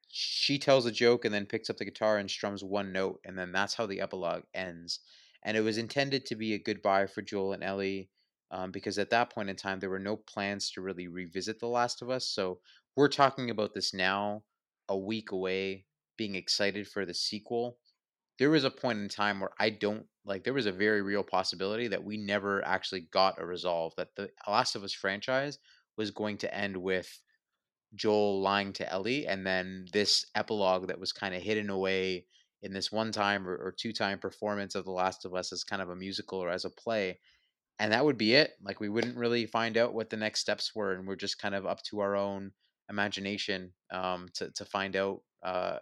[0.10, 3.38] she tells a joke and then picks up the guitar and strums one note, and
[3.38, 5.00] then that's how the epilogue ends.
[5.44, 8.10] And it was intended to be a goodbye for Joel and Ellie,
[8.52, 11.68] um, because at that point in time there were no plans to really revisit The
[11.68, 12.28] Last of Us.
[12.28, 12.60] So
[12.96, 14.44] we're talking about this now,
[14.90, 15.86] a week away,
[16.18, 17.78] being excited for the sequel.
[18.40, 20.44] There was a point in time where I don't like.
[20.44, 23.94] There was a very real possibility that we never actually got a resolve.
[23.98, 25.58] That the Last of Us franchise
[25.98, 27.22] was going to end with
[27.96, 32.26] Joel lying to Ellie, and then this epilogue that was kind of hidden away
[32.62, 35.64] in this one time or, or two time performance of The Last of Us as
[35.64, 37.20] kind of a musical or as a play.
[37.80, 38.54] And that would be it.
[38.62, 41.56] Like we wouldn't really find out what the next steps were, and we're just kind
[41.56, 42.52] of up to our own
[42.90, 45.78] imagination um, to to find out uh,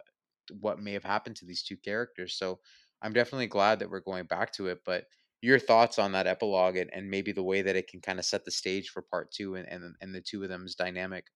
[0.60, 2.34] what may have happened to these two characters.
[2.34, 2.60] So
[3.02, 4.80] I'm definitely glad that we're going back to it.
[4.84, 5.04] But
[5.40, 8.24] your thoughts on that epilogue and, and maybe the way that it can kind of
[8.24, 11.26] set the stage for part two and, and, and the two of them's dynamic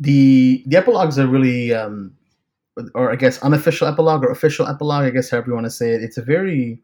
[0.00, 2.14] the the epilogues are really um,
[2.94, 5.92] or I guess unofficial epilogue or official epilogue, I guess however you want to say
[5.92, 6.02] it.
[6.02, 6.82] It's a very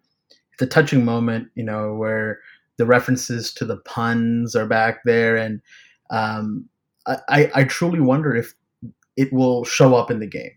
[0.62, 2.40] a touching moment, you know, where
[2.78, 5.60] the references to the puns are back there, and
[6.10, 6.68] um,
[7.06, 8.54] I, I truly wonder if
[9.16, 10.52] it will show up in the game.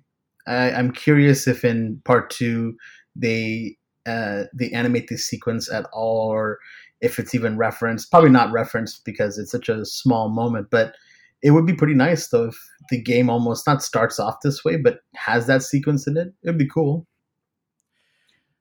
[0.47, 2.76] I, I'm curious if in part two
[3.16, 6.60] they uh, they animate this sequence at all, or
[7.01, 8.12] if it's even referenced.
[8.12, 10.95] Probably not referenced because it's such a small moment, but
[11.41, 12.56] it would be pretty nice though if
[12.89, 16.34] the game almost not starts off this way, but has that sequence in it.
[16.43, 17.08] It'd be cool.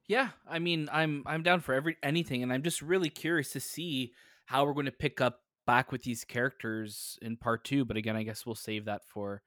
[0.07, 3.61] Yeah, I mean, I'm I'm down for every anything, and I'm just really curious to
[3.61, 4.13] see
[4.47, 7.85] how we're going to pick up back with these characters in part two.
[7.85, 9.43] But again, I guess we'll save that for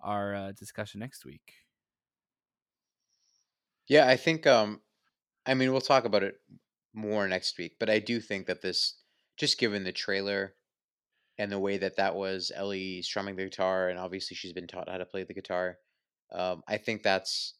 [0.00, 1.54] our uh, discussion next week.
[3.88, 4.46] Yeah, I think.
[4.46, 4.80] Um,
[5.46, 6.36] I mean, we'll talk about it
[6.94, 9.02] more next week, but I do think that this,
[9.36, 10.54] just given the trailer
[11.38, 14.88] and the way that that was Ellie strumming the guitar, and obviously she's been taught
[14.88, 15.78] how to play the guitar.
[16.30, 17.54] Um, I think that's,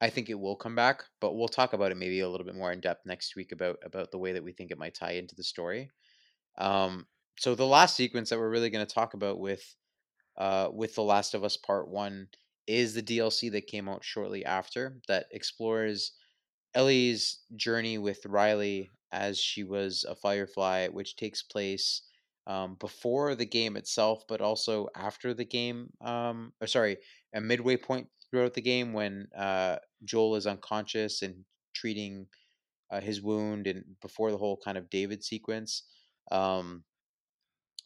[0.00, 2.54] I think it will come back, but we'll talk about it maybe a little bit
[2.54, 5.12] more in depth next week about about the way that we think it might tie
[5.12, 5.90] into the story.
[6.58, 7.06] Um,
[7.38, 9.74] so the last sequence that we're really going to talk about with,
[10.36, 12.28] uh, with the Last of Us Part One
[12.66, 16.12] is the DLC that came out shortly after that explores
[16.74, 22.02] Ellie's journey with Riley as she was a Firefly, which takes place
[22.46, 25.90] um, before the game itself, but also after the game.
[26.00, 26.98] Um, or sorry,
[27.34, 31.44] a midway point throughout the game when uh, Joel is unconscious and
[31.74, 32.26] treating
[32.90, 35.82] uh, his wound, and before the whole kind of David sequence.
[36.30, 36.84] Um,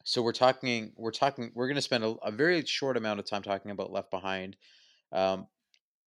[0.05, 3.27] so we're talking, we're talking, we're going to spend a, a, very short amount of
[3.27, 4.57] time talking about Left Behind.
[5.13, 5.47] Um,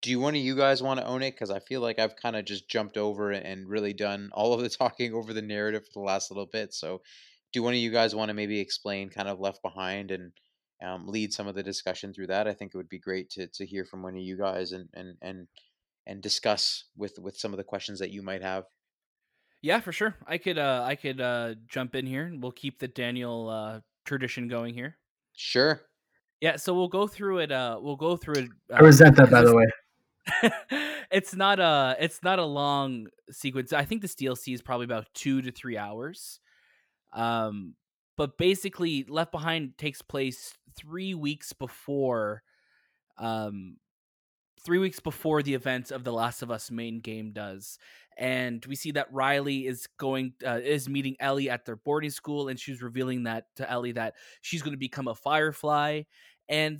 [0.02, 1.32] do you one of you guys want to own it?
[1.32, 4.62] Because I feel like I've kind of just jumped over and really done all of
[4.62, 6.74] the talking over the narrative for the last little bit.
[6.74, 7.02] So
[7.54, 10.32] do one of you guys want to maybe explain kind of left behind and
[10.84, 12.48] um, lead some of the discussion through that?
[12.48, 14.90] I think it would be great to to hear from one of you guys and
[14.94, 15.48] and and
[16.06, 18.66] and discuss with with some of the questions that you might have.
[19.62, 20.16] Yeah, for sure.
[20.28, 22.26] I could uh I could uh jump in here.
[22.26, 24.98] and We'll keep the Daniel uh tradition going here.
[25.36, 25.82] Sure.
[26.42, 29.30] Yeah, so we'll go through it uh we'll go through it uh, I resent that
[29.30, 29.66] by the way.
[31.12, 33.74] it's not a it's not a long sequence.
[33.74, 36.40] I think this DLC is probably about 2 to 3 hours.
[37.14, 37.76] Um,
[38.18, 42.44] but basically, Left Behind takes place three weeks before,
[43.18, 43.78] um,
[44.64, 47.78] three weeks before the events of the Last of Us main game does,
[48.18, 52.48] and we see that Riley is going uh, is meeting Ellie at their boarding school,
[52.48, 56.04] and she's revealing that to Ellie that she's going to become a Firefly,
[56.50, 56.80] and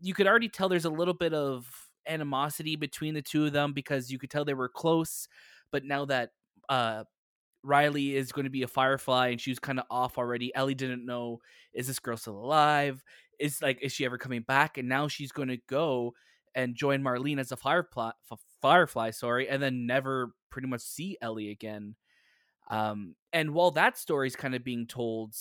[0.00, 1.66] you could already tell there's a little bit of
[2.06, 5.28] animosity between the two of them because you could tell they were close,
[5.70, 6.30] but now that
[6.68, 7.04] uh,
[7.62, 10.54] Riley is going to be a Firefly and she was kind of off already.
[10.54, 11.40] Ellie didn't know
[11.72, 13.02] is this girl still alive?
[13.38, 14.78] Is like is she ever coming back?
[14.78, 16.14] And now she's going to go
[16.54, 18.10] and join Marlene as a Firefly,
[18.60, 21.94] Firefly, sorry, and then never pretty much see Ellie again.
[22.68, 25.34] Um, and while that story is kind of being told,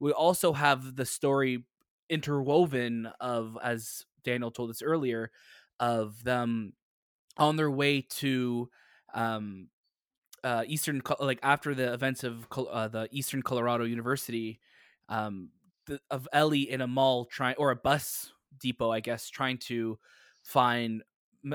[0.00, 1.64] we also have the story
[2.10, 5.30] interwoven of, as Daniel told us earlier,
[5.80, 6.74] of them
[7.36, 8.68] on their way to
[9.14, 9.68] um,
[10.42, 14.60] uh, Eastern, like after the events of uh, the Eastern Colorado University,
[15.08, 15.50] um,
[15.86, 19.98] the, of Ellie in a mall trying or a bus depot, I guess, trying to
[20.44, 21.02] find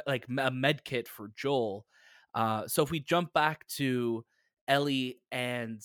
[0.05, 1.85] like a med kit for Joel.
[2.33, 4.25] Uh, so if we jump back to
[4.67, 5.81] Ellie and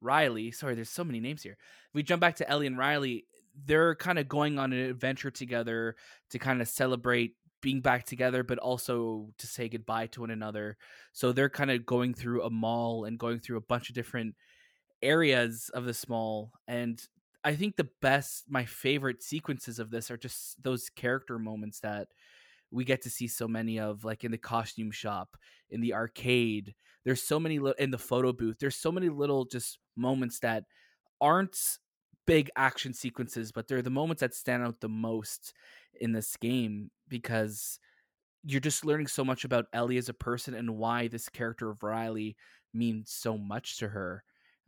[0.00, 1.56] Riley, sorry, there's so many names here.
[1.88, 3.26] If we jump back to Ellie and Riley,
[3.66, 5.96] they're kind of going on an adventure together
[6.30, 10.76] to kind of celebrate being back together, but also to say goodbye to one another.
[11.12, 14.36] So they're kind of going through a mall and going through a bunch of different
[15.02, 16.52] areas of the mall.
[16.68, 17.02] And
[17.44, 22.08] I think the best, my favorite sequences of this are just those character moments that
[22.70, 25.36] we get to see so many of, like in the costume shop,
[25.70, 26.74] in the arcade.
[27.04, 28.58] There's so many li- in the photo booth.
[28.58, 30.64] There's so many little just moments that
[31.20, 31.58] aren't
[32.26, 35.54] big action sequences, but they're the moments that stand out the most
[36.00, 37.78] in this game because
[38.44, 41.82] you're just learning so much about Ellie as a person and why this character of
[41.82, 42.36] Riley
[42.74, 44.22] means so much to her.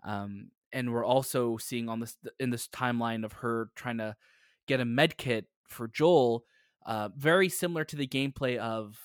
[0.05, 4.17] Um, and we're also seeing on this in this timeline of her trying to
[4.67, 6.45] get a med kit for Joel,
[6.87, 8.99] uh, very similar to the gameplay of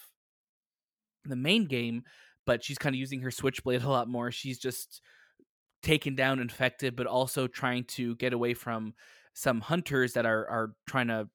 [1.23, 2.03] the main game,
[2.45, 4.31] but she's kind of using her switchblade a lot more.
[4.31, 5.01] She's just
[5.81, 8.93] taken down infected, but also trying to get away from
[9.33, 11.29] some hunters that are are trying to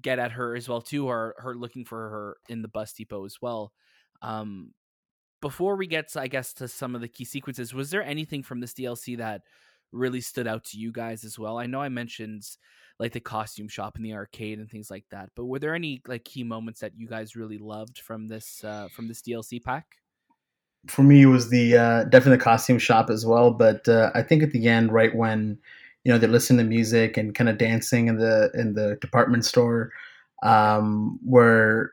[0.00, 3.24] get at her as well too, or her looking for her in the bus depot
[3.24, 3.72] as well.
[4.22, 4.74] Um,
[5.40, 8.42] before we get, to, I guess, to some of the key sequences, was there anything
[8.42, 9.42] from this DLC that
[9.92, 11.58] really stood out to you guys as well?
[11.58, 12.44] I know I mentioned
[12.98, 16.02] like the costume shop in the arcade and things like that, but were there any
[16.06, 19.86] like key moments that you guys really loved from this uh, from this DLC pack?
[20.86, 23.50] for me, it was the uh, definitely the costume shop as well.
[23.50, 25.58] But uh, I think at the end, right when
[26.04, 29.44] you know they're listening to music and kind of dancing in the in the department
[29.44, 29.92] store,
[30.42, 31.92] um, where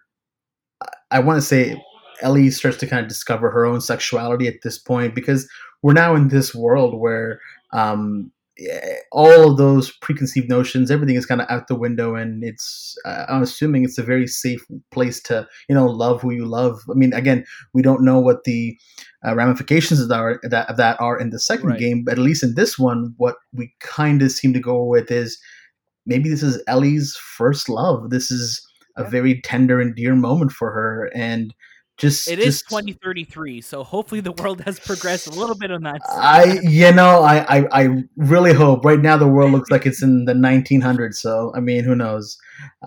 [1.11, 1.81] I want to say
[2.21, 5.49] Ellie starts to kind of discover her own sexuality at this point because
[5.81, 7.39] we're now in this world where
[7.76, 8.32] um,
[9.11, 13.26] all of those preconceived notions, everything is kind of out the window, and it's uh,
[13.28, 16.80] I'm assuming it's a very safe place to you know love who you love.
[16.89, 18.78] I mean, again, we don't know what the
[19.28, 21.80] uh, ramifications of that, are, that of that are in the second right.
[21.80, 25.11] game, but at least in this one, what we kind of seem to go with
[25.11, 25.38] is
[26.05, 28.09] maybe this is Ellie's first love.
[28.09, 28.65] This is
[28.95, 31.53] a very tender and dear moment for her, and
[31.97, 36.01] just it is 2033 so hopefully the world has progressed a little bit on that
[36.09, 38.83] i you know I, I i really hope.
[38.83, 42.37] Right now the world looks like it's in the 1900s so i mean who knows?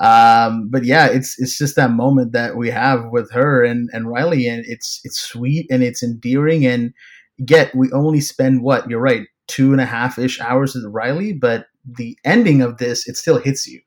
[0.01, 4.09] Um but yeah it's it's just that moment that we have with her and and
[4.09, 6.93] riley and it's it's sweet and it's endearing and
[7.39, 11.33] yet we only spend what you're right two and a half ish hours with riley
[11.33, 13.81] but the ending of this it still hits you.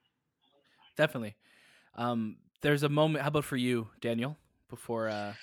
[0.97, 1.36] Definitely.
[1.95, 4.38] Um there's a moment how about for you daniel
[4.72, 5.34] before uh,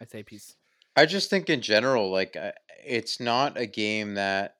[0.00, 0.54] I say peace.
[0.96, 2.38] I just think in general, like
[2.82, 4.56] it's not a game that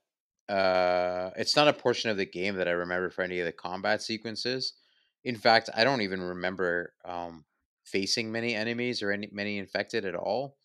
[0.51, 3.53] uh, it's not a portion of the game that I remember for any of the
[3.53, 4.75] combat sequences.
[5.25, 7.45] In fact, I don't even remember um,
[7.85, 10.57] facing many enemies or any many infected at all.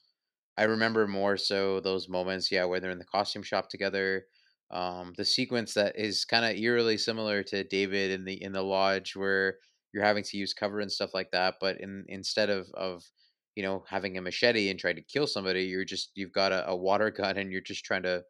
[0.57, 4.26] I remember more so those moments, yeah, where they're in the costume shop together.
[4.72, 8.64] Um, the sequence that is kind of eerily similar to David in the in the
[8.64, 9.55] lodge, where
[9.93, 13.03] you're having to use cover and stuff like that, but in instead of of
[13.62, 15.66] you know, having a machete and trying to kill somebody.
[15.66, 18.24] You're just you've got a, a water gun and you're just trying to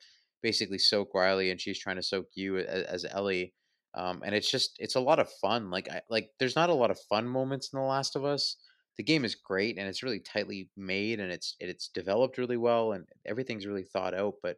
[0.43, 3.53] basically soak Riley, and she's trying to soak you as, as Ellie.
[3.93, 5.71] Um, and it's just it's a lot of fun.
[5.71, 8.57] Like I like there's not a lot of fun moments in The Last of Us.
[8.97, 12.91] The game is great and it's really tightly made and it's it's developed really well
[12.91, 14.33] and everything's really thought out.
[14.43, 14.57] But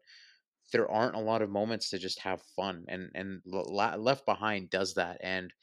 [0.71, 4.95] there aren't a lot of moments to just have fun and and Left Behind does
[4.95, 5.53] that and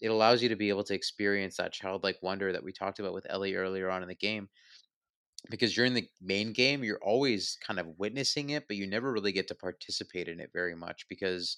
[0.00, 3.14] it allows you to be able to experience that childlike wonder that we talked about
[3.14, 4.48] with Ellie earlier on in the game.
[5.48, 9.32] Because during the main game, you're always kind of witnessing it, but you never really
[9.32, 11.56] get to participate in it very much because,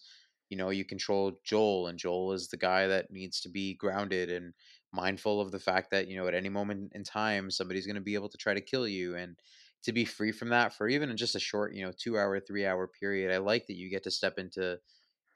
[0.51, 4.31] you know, you control Joel, and Joel is the guy that needs to be grounded
[4.31, 4.55] and
[4.93, 8.01] mindful of the fact that, you know, at any moment in time, somebody's going to
[8.01, 9.17] be able to try to kill you.
[9.17, 9.37] And
[9.83, 12.65] to be free from that for even just a short, you know, two hour, three
[12.65, 14.79] hour period, I like that you get to step into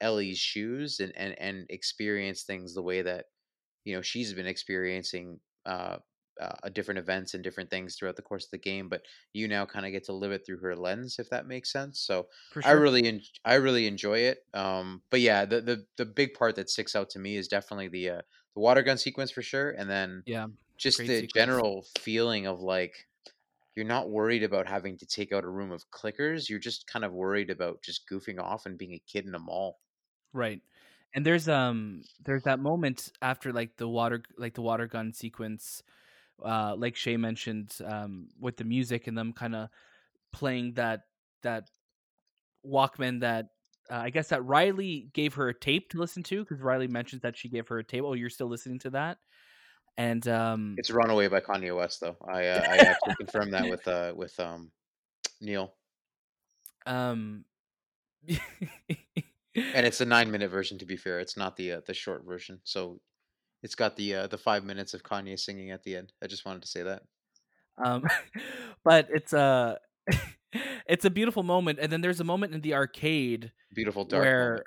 [0.01, 3.25] Ellie's shoes and and and experience things the way that
[3.83, 5.97] you know she's been experiencing uh,
[6.39, 8.89] uh, different events and different things throughout the course of the game.
[8.89, 9.01] But
[9.33, 11.99] you now kind of get to live it through her lens, if that makes sense.
[11.99, 12.63] So sure.
[12.65, 14.39] I really en- I really enjoy it.
[14.53, 17.87] Um, but yeah, the, the the big part that sticks out to me is definitely
[17.87, 18.21] the uh,
[18.53, 21.33] the water gun sequence for sure, and then yeah, just the sequence.
[21.33, 23.07] general feeling of like
[23.75, 26.49] you're not worried about having to take out a room of clickers.
[26.49, 29.39] You're just kind of worried about just goofing off and being a kid in a
[29.39, 29.79] mall.
[30.33, 30.61] Right.
[31.15, 35.81] And there's um there's that moment after like the water like the water gun sequence,
[36.43, 39.69] uh, like Shay mentioned, um, with the music and them kind of
[40.31, 41.01] playing that
[41.43, 41.69] that
[42.65, 43.47] Walkman that
[43.89, 47.21] uh, I guess that Riley gave her a tape to listen to because Riley mentions
[47.21, 48.03] that she gave her a tape.
[48.05, 49.17] Oh, you're still listening to that?
[49.97, 52.17] And um, it's "Runaway" by Kanye West, though.
[52.27, 54.71] I uh, I actually confirmed that with uh with um
[55.41, 55.73] Neil.
[56.85, 57.45] Um,
[59.57, 60.77] and it's a nine minute version.
[60.77, 62.59] To be fair, it's not the uh, the short version.
[62.63, 62.99] So
[63.63, 66.13] it's got the uh, the five minutes of Kanye singing at the end.
[66.23, 67.03] I just wanted to say that.
[67.83, 68.03] Um,
[68.83, 69.79] but it's a
[70.87, 74.63] it's a beautiful moment, and then there's a moment in the arcade, beautiful dark where,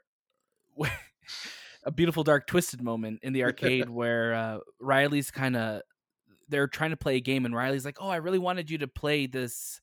[0.74, 0.98] where
[1.84, 5.82] a beautiful dark twisted moment in the arcade where uh, Riley's kind of
[6.48, 8.88] they're trying to play a game, and Riley's like, "Oh, I really wanted you to
[8.88, 9.80] play this."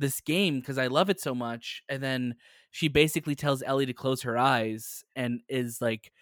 [0.00, 1.82] This game because I love it so much.
[1.88, 2.34] And then
[2.70, 6.12] she basically tells Ellie to close her eyes and is like,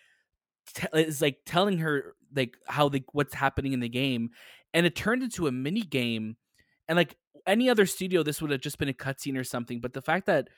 [0.75, 4.31] t- is like telling her like how the what's happening in the game,
[4.75, 6.37] and it turned into a mini game.
[6.89, 7.17] And like
[7.47, 9.81] any other studio, this would have just been a cutscene or something.
[9.81, 10.49] But the fact that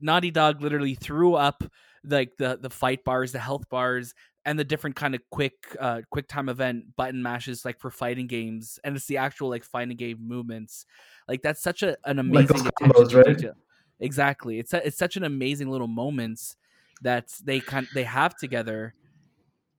[0.00, 1.64] Naughty Dog literally threw up
[2.04, 4.14] like the the fight bars, the health bars,
[4.46, 8.26] and the different kind of quick uh quick time event button mashes like for fighting
[8.26, 10.86] games, and it's the actual like fighting game movements.
[11.28, 13.52] Like that's such a, an amazing like combos, right?
[13.98, 14.58] Exactly.
[14.58, 16.56] It's a, it's such an amazing little moments
[17.02, 18.94] that they kind they have together.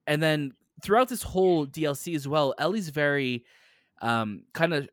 [0.06, 0.54] And then
[0.84, 3.46] throughout this whole DLC as well, Ellie's very
[4.02, 4.90] um kind of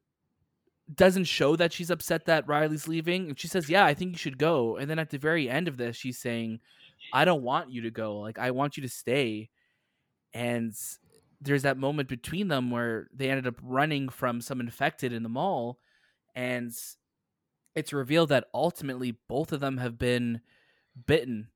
[0.94, 3.28] doesn't show that she's upset that Riley's leaving.
[3.30, 4.76] And she says, Yeah, I think you should go.
[4.76, 6.60] And then at the very end of this, she's saying,
[7.12, 8.18] I don't want you to go.
[8.18, 9.50] Like, I want you to stay.
[10.34, 10.74] And
[11.40, 15.28] there's that moment between them where they ended up running from some infected in the
[15.28, 15.78] mall.
[16.34, 16.72] And
[17.74, 20.40] it's revealed that ultimately both of them have been
[21.06, 21.48] bitten.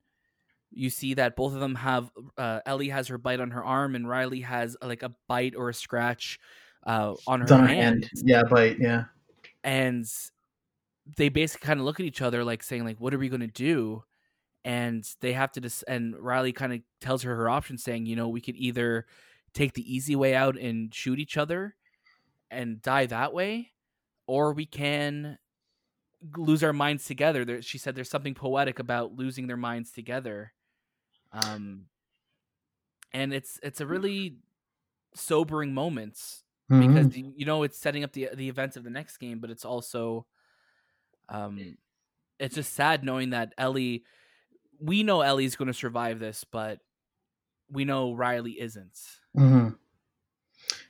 [0.70, 3.94] You see that both of them have, uh, Ellie has her bite on her arm,
[3.94, 6.38] and Riley has like a bite or a scratch
[6.86, 7.68] uh, on her hand.
[7.68, 8.10] hand.
[8.24, 8.78] Yeah, bite.
[8.78, 9.04] Yeah
[9.64, 10.06] and
[11.16, 13.40] they basically kind of look at each other like saying like what are we going
[13.40, 14.02] to do
[14.64, 18.16] and they have to dis- and riley kind of tells her her option saying you
[18.16, 19.06] know we could either
[19.54, 21.74] take the easy way out and shoot each other
[22.50, 23.70] and die that way
[24.26, 25.38] or we can
[26.36, 30.52] lose our minds together there, she said there's something poetic about losing their minds together
[31.32, 31.86] um
[33.12, 34.36] and it's it's a really
[35.14, 36.94] sobering moments mm-hmm.
[36.94, 39.64] because you know it's setting up the the events of the next game, but it's
[39.64, 40.26] also
[41.28, 41.76] um
[42.38, 44.04] it's just sad knowing that Ellie
[44.80, 46.80] we know Ellie's going to survive this, but
[47.70, 48.98] we know Riley isn't.
[49.36, 49.68] Mm-hmm.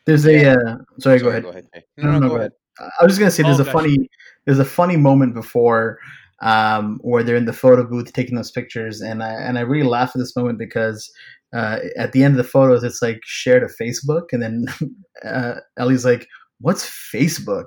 [0.06, 1.42] There's a uh, sorry, sorry, go ahead.
[1.42, 1.68] Go ahead.
[1.98, 2.52] No, no, no, go, ahead.
[2.78, 2.92] ahead.
[3.00, 4.08] I was just gonna say there's oh, a funny
[4.46, 5.98] there's a funny moment before
[6.40, 9.86] um, where they're in the photo booth taking those pictures, and I and I really
[9.86, 11.10] laugh at this moment because
[11.52, 14.66] uh, at the end of the photos, it's like shared to Facebook, and then
[15.24, 16.26] uh, Ellie's like,
[16.60, 17.66] "What's Facebook?"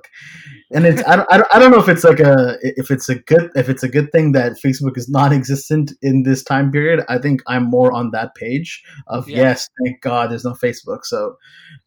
[0.71, 3.49] And it's I don't, I don't know if it's like a if it's a good
[3.55, 7.03] if it's a good thing that Facebook is non-existent in this time period.
[7.09, 9.37] I think I'm more on that page of yeah.
[9.37, 11.03] yes, thank God there's no Facebook.
[11.03, 11.35] So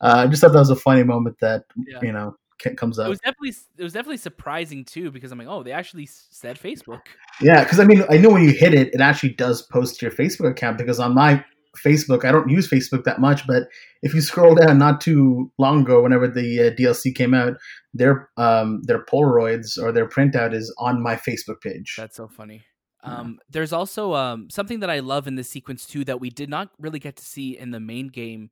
[0.01, 2.01] uh, I just thought that was a funny moment that yeah.
[2.03, 2.37] you know
[2.77, 3.07] comes up.
[3.07, 6.59] It was definitely it was definitely surprising too because I'm like, oh, they actually said
[6.59, 7.01] Facebook.
[7.41, 10.07] Yeah, because I mean, I know when you hit it, it actually does post to
[10.07, 11.45] your Facebook account because on my
[11.77, 12.25] Facebook.
[12.25, 13.69] I don't use Facebook that much, but
[14.03, 17.55] if you scroll down not too long ago, whenever the uh, DLC came out,
[17.93, 21.95] their um, their Polaroids or their printout is on my Facebook page.
[21.97, 22.65] That's so funny.
[23.03, 26.49] Um, there's also um, something that I love in this sequence too that we did
[26.49, 28.51] not really get to see in the main game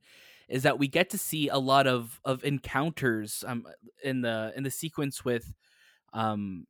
[0.48, 3.64] is that we get to see a lot of of encounters um,
[4.04, 5.54] in the in the sequence with
[6.12, 6.66] um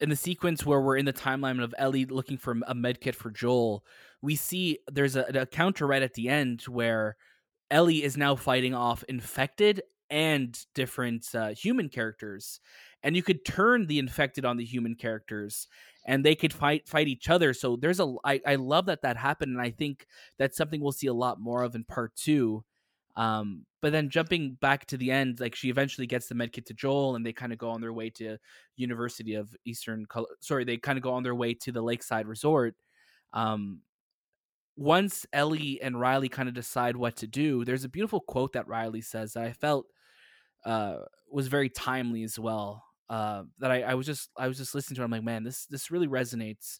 [0.00, 3.30] in the sequence where we're in the timeline of Ellie looking for a medkit for
[3.30, 3.84] Joel
[4.22, 7.16] we see there's a, a counter right at the end where
[7.70, 12.60] Ellie is now fighting off infected and different uh, human characters,
[13.02, 15.68] and you could turn the infected on the human characters,
[16.04, 17.54] and they could fight fight each other.
[17.54, 20.06] So there's a I, I love that that happened, and I think
[20.38, 22.64] that's something we'll see a lot more of in part two.
[23.16, 26.74] Um, but then jumping back to the end, like she eventually gets the medkit to
[26.74, 28.36] Joel, and they kind of go on their way to
[28.76, 30.06] University of Eastern.
[30.40, 32.74] Sorry, they kind of go on their way to the Lakeside Resort.
[33.32, 33.80] Um,
[34.80, 38.66] once Ellie and Riley kind of decide what to do, there's a beautiful quote that
[38.66, 39.84] Riley says that I felt
[40.64, 41.00] uh,
[41.30, 42.82] was very timely as well.
[43.10, 45.02] Uh, that I, I, was just I was just listening to.
[45.02, 46.78] It, I'm like, man, this this really resonates.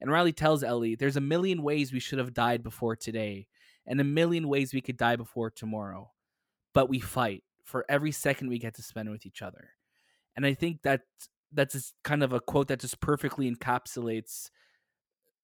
[0.00, 3.48] And Riley tells Ellie, "There's a million ways we should have died before today,
[3.84, 6.12] and a million ways we could die before tomorrow,
[6.72, 9.70] but we fight for every second we get to spend with each other."
[10.36, 11.00] And I think that
[11.52, 14.50] that's kind of a quote that just perfectly encapsulates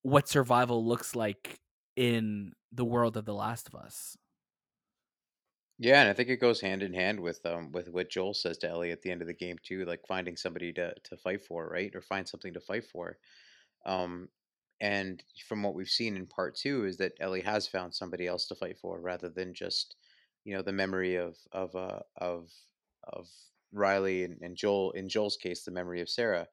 [0.03, 1.59] what survival looks like
[1.97, 4.17] in the world of The Last of Us.
[5.79, 8.57] Yeah, and I think it goes hand in hand with um with what Joel says
[8.59, 11.43] to Ellie at the end of the game too, like finding somebody to to fight
[11.43, 11.95] for, right?
[11.95, 13.19] Or find something to fight for.
[13.87, 14.31] Um
[14.81, 18.47] and from what we've seen in part 2 is that Ellie has found somebody else
[18.49, 19.97] to fight for rather than just,
[20.45, 22.53] you know, the memory of of uh of
[23.05, 23.29] of
[23.73, 26.49] Riley and, and Joel in Joel's case the memory of Sarah.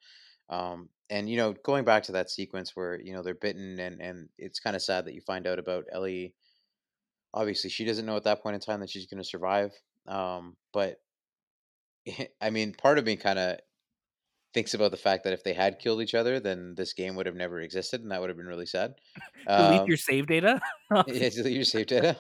[0.49, 4.01] Um and you know, going back to that sequence where you know they're bitten, and
[4.01, 6.33] and it's kind of sad that you find out about Ellie.
[7.33, 9.71] Obviously, she doesn't know at that point in time that she's going to survive.
[10.07, 10.97] Um, but
[12.41, 13.59] I mean, part of me kind of
[14.53, 17.25] thinks about the fact that if they had killed each other, then this game would
[17.25, 18.93] have never existed, and that would have been really sad.
[19.47, 20.61] delete Um, your save data.
[21.07, 22.17] yeah, delete your save data.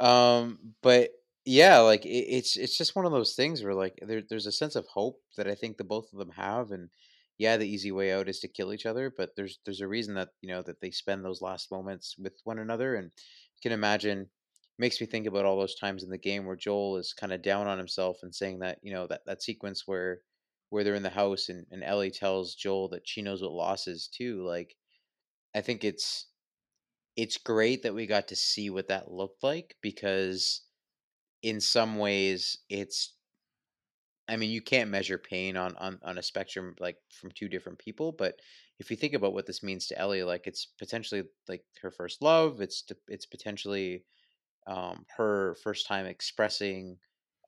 [0.00, 1.10] Um, but
[1.44, 4.52] yeah, like it, it's it's just one of those things where like there there's a
[4.52, 6.88] sense of hope that I think the both of them have, and
[7.40, 10.14] yeah, the easy way out is to kill each other, but there's there's a reason
[10.16, 13.72] that you know that they spend those last moments with one another, and you can
[13.72, 14.28] imagine.
[14.78, 17.42] Makes me think about all those times in the game where Joel is kind of
[17.42, 20.20] down on himself and saying that you know that that sequence where
[20.68, 23.86] where they're in the house and, and Ellie tells Joel that she knows what loss
[23.88, 24.44] is too.
[24.46, 24.76] Like
[25.54, 26.26] I think it's
[27.16, 30.62] it's great that we got to see what that looked like because
[31.42, 33.14] in some ways it's
[34.30, 37.78] I mean you can't measure pain on on on a spectrum like from two different
[37.78, 38.34] people but
[38.78, 42.22] if you think about what this means to Ellie like it's potentially like her first
[42.22, 44.04] love it's it's potentially
[44.66, 46.98] um, her first time expressing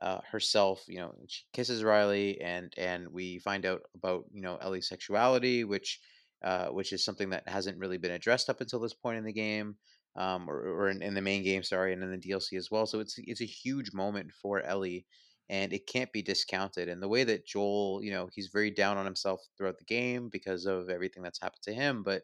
[0.03, 0.85] uh, herself.
[0.89, 5.65] You know, she kisses Riley, and and we find out about you know Ellie's sexuality,
[5.65, 6.01] which
[6.45, 9.33] uh, which is something that hasn't really been addressed up until this point in the
[9.33, 9.77] game,
[10.17, 12.85] um, or, or in, in the main game, sorry, and in the DLC as well.
[12.85, 15.07] So it's it's a huge moment for Ellie.
[15.49, 16.89] And it can't be discounted.
[16.89, 20.29] And the way that Joel, you know, he's very down on himself throughout the game
[20.31, 22.03] because of everything that's happened to him.
[22.03, 22.23] But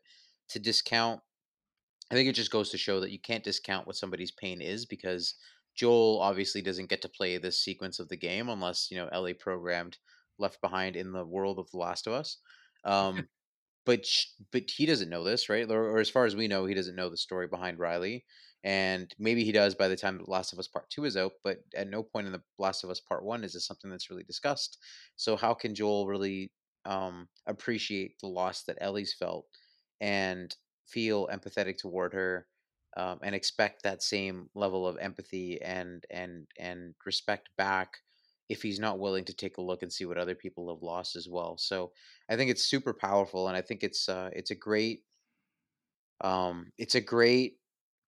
[0.51, 1.21] to discount
[2.11, 4.87] I think it just goes to show that you can't discount what somebody's pain is
[4.87, 5.35] because
[5.75, 9.35] Joel obviously doesn't get to play this sequence of the game unless, you know, Ellie
[9.35, 9.99] programmed
[10.39, 12.39] left behind in the world of The Last of Us.
[12.85, 13.27] Um,
[13.85, 14.05] but
[14.53, 15.71] but he doesn't know this, right?
[15.71, 18.25] Or, or as far as we know, he doesn't know the story behind Riley,
[18.65, 21.33] and maybe he does by the time Last of Us Part Two is out.
[21.45, 24.11] But at no point in The Last of Us Part One is this something that's
[24.11, 24.79] really discussed.
[25.17, 26.51] So how can Joel really
[26.85, 29.47] um, appreciate the loss that Ellie's felt
[30.01, 30.55] and
[30.87, 32.47] feel empathetic toward her?
[32.97, 37.99] Um, and expect that same level of empathy and and and respect back
[38.49, 41.17] if he's not willing to take a look and see what other people have lost
[41.17, 41.57] as well.
[41.59, 41.93] So
[42.31, 45.03] I think it's super powerful, and I think it's uh, it's a great
[46.21, 47.59] um, it's a great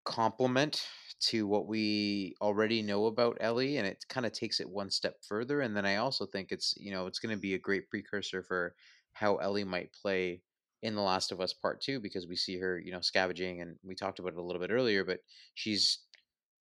[0.04, 0.86] complement
[1.18, 5.16] to what we already know about Ellie, and it kind of takes it one step
[5.26, 5.62] further.
[5.62, 8.42] And then I also think it's you know it's going to be a great precursor
[8.42, 8.74] for
[9.12, 10.42] how Ellie might play
[10.82, 13.76] in The Last of Us Part Two because we see her you know scavenging, and
[13.82, 15.20] we talked about it a little bit earlier, but
[15.54, 16.00] she's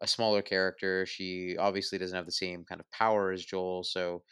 [0.01, 1.05] a smaller character.
[1.05, 4.23] She obviously doesn't have the same kind of power as Joel, so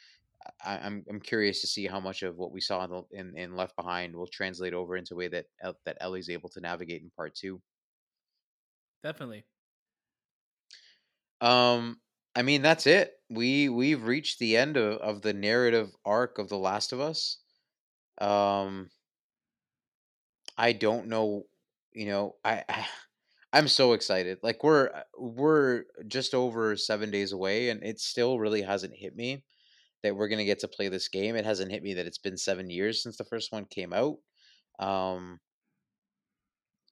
[0.63, 3.37] I, I'm I'm curious to see how much of what we saw in, the, in
[3.37, 5.45] in Left Behind will translate over into a way that
[5.85, 7.61] that Ellie's able to navigate in part two.
[9.03, 9.45] Definitely.
[11.41, 11.99] Um,
[12.35, 13.13] I mean that's it.
[13.29, 17.39] We we've reached the end of, of the narrative arc of The Last of Us.
[18.19, 18.89] Um,
[20.57, 21.43] I don't know,
[21.93, 22.85] you know, I, I
[23.53, 24.39] I'm so excited.
[24.41, 29.15] Like we're uh, we're just over seven days away, and it still really hasn't hit
[29.15, 29.43] me
[30.01, 31.35] that we're gonna get to play this game.
[31.35, 34.17] It hasn't hit me that it's been seven years since the first one came out.
[34.79, 35.39] Um,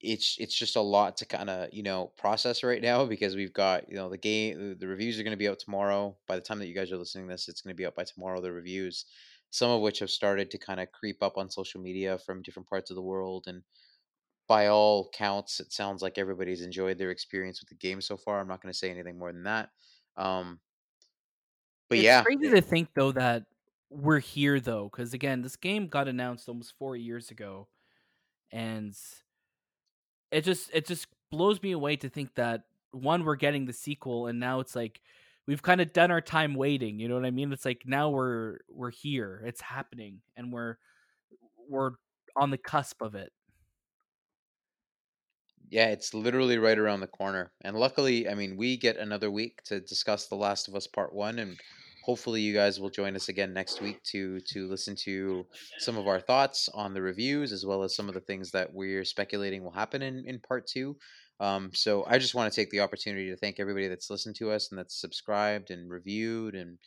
[0.01, 3.53] it's it's just a lot to kind of you know process right now because we've
[3.53, 6.15] got you know the game the, reviews are going to be out tomorrow.
[6.27, 7.95] By the time that you guys are listening to this, it's going to be out
[7.95, 8.41] by tomorrow.
[8.41, 9.05] The reviews,
[9.49, 12.69] some of which have started to kind of creep up on social media from different
[12.69, 13.63] parts of the world, and
[14.51, 18.41] by all counts, it sounds like everybody's enjoyed their experience with the game so far.
[18.41, 19.69] I'm not going to say anything more than that.
[20.17, 20.59] Um,
[21.89, 23.45] but yeah, It's yeah, crazy to think though that
[23.89, 27.67] we're here though, because again, this game got announced almost four years ago,
[28.51, 28.95] and
[30.31, 34.27] it just it just blows me away to think that one we're getting the sequel,
[34.27, 35.01] and now it's like
[35.47, 36.99] we've kind of done our time waiting.
[36.99, 37.51] You know what I mean?
[37.53, 40.77] It's like now we're we're here, it's happening, and we're
[41.69, 41.91] we're
[42.35, 43.31] on the cusp of it.
[45.71, 47.49] Yeah, it's literally right around the corner.
[47.61, 51.13] And luckily, I mean, we get another week to discuss The Last of Us Part
[51.13, 51.57] 1 and
[52.03, 55.45] hopefully you guys will join us again next week to to listen to
[55.77, 58.73] some of our thoughts on the reviews as well as some of the things that
[58.73, 60.97] we're speculating will happen in in Part 2.
[61.39, 64.51] Um, so I just want to take the opportunity to thank everybody that's listened to
[64.51, 66.79] us and that's subscribed and reviewed and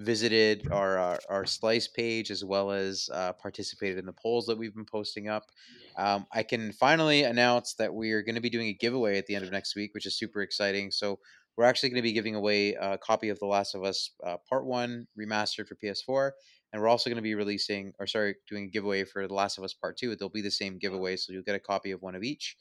[0.00, 4.56] visited our our, our slice page as well as uh, participated in the polls that
[4.56, 5.44] we've been posting up.
[5.96, 9.26] Um, I can finally announce that we are going to be doing a giveaway at
[9.26, 10.90] the end of next week, which is super exciting.
[10.90, 11.18] So
[11.56, 14.36] we're actually going to be giving away a copy of The Last of Us uh,
[14.48, 16.30] Part One remastered for PS4,
[16.72, 19.58] and we're also going to be releasing, or sorry, doing a giveaway for The Last
[19.58, 20.16] of Us Part Two.
[20.16, 22.56] They'll be the same giveaway, so you'll get a copy of one of each.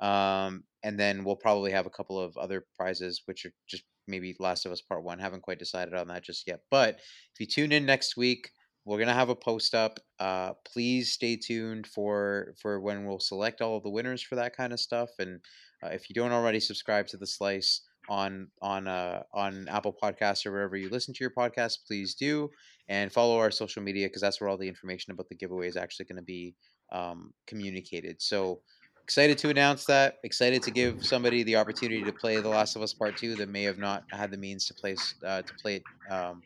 [0.00, 4.36] Um, and then we'll probably have a couple of other prizes, which are just maybe
[4.38, 5.18] Last of Us Part One.
[5.18, 6.60] Haven't quite decided on that just yet.
[6.70, 8.50] But if you tune in next week,
[8.84, 9.98] we're gonna have a post up.
[10.18, 14.56] Uh, please stay tuned for for when we'll select all of the winners for that
[14.56, 15.10] kind of stuff.
[15.18, 15.40] And
[15.82, 20.44] uh, if you don't already subscribe to the Slice on on uh, on Apple Podcasts
[20.44, 22.50] or wherever you listen to your podcast, please do
[22.88, 25.76] and follow our social media because that's where all the information about the giveaway is
[25.76, 26.54] actually going to be
[26.92, 28.20] um, communicated.
[28.20, 28.60] So
[29.04, 30.16] excited to announce that.
[30.24, 33.50] Excited to give somebody the opportunity to play The Last of Us Part Two that
[33.50, 36.42] may have not had the means to play uh, to play it um,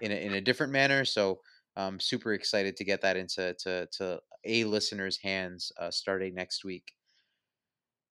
[0.00, 1.04] in a, in a different manner.
[1.04, 1.40] So
[1.76, 6.64] I'm super excited to get that into to, to a listener's hands uh, starting next
[6.64, 6.92] week.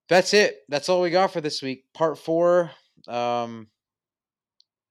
[0.10, 0.64] That's it.
[0.68, 1.86] That's all we got for this week.
[1.94, 2.72] Part four.
[3.08, 3.68] Um,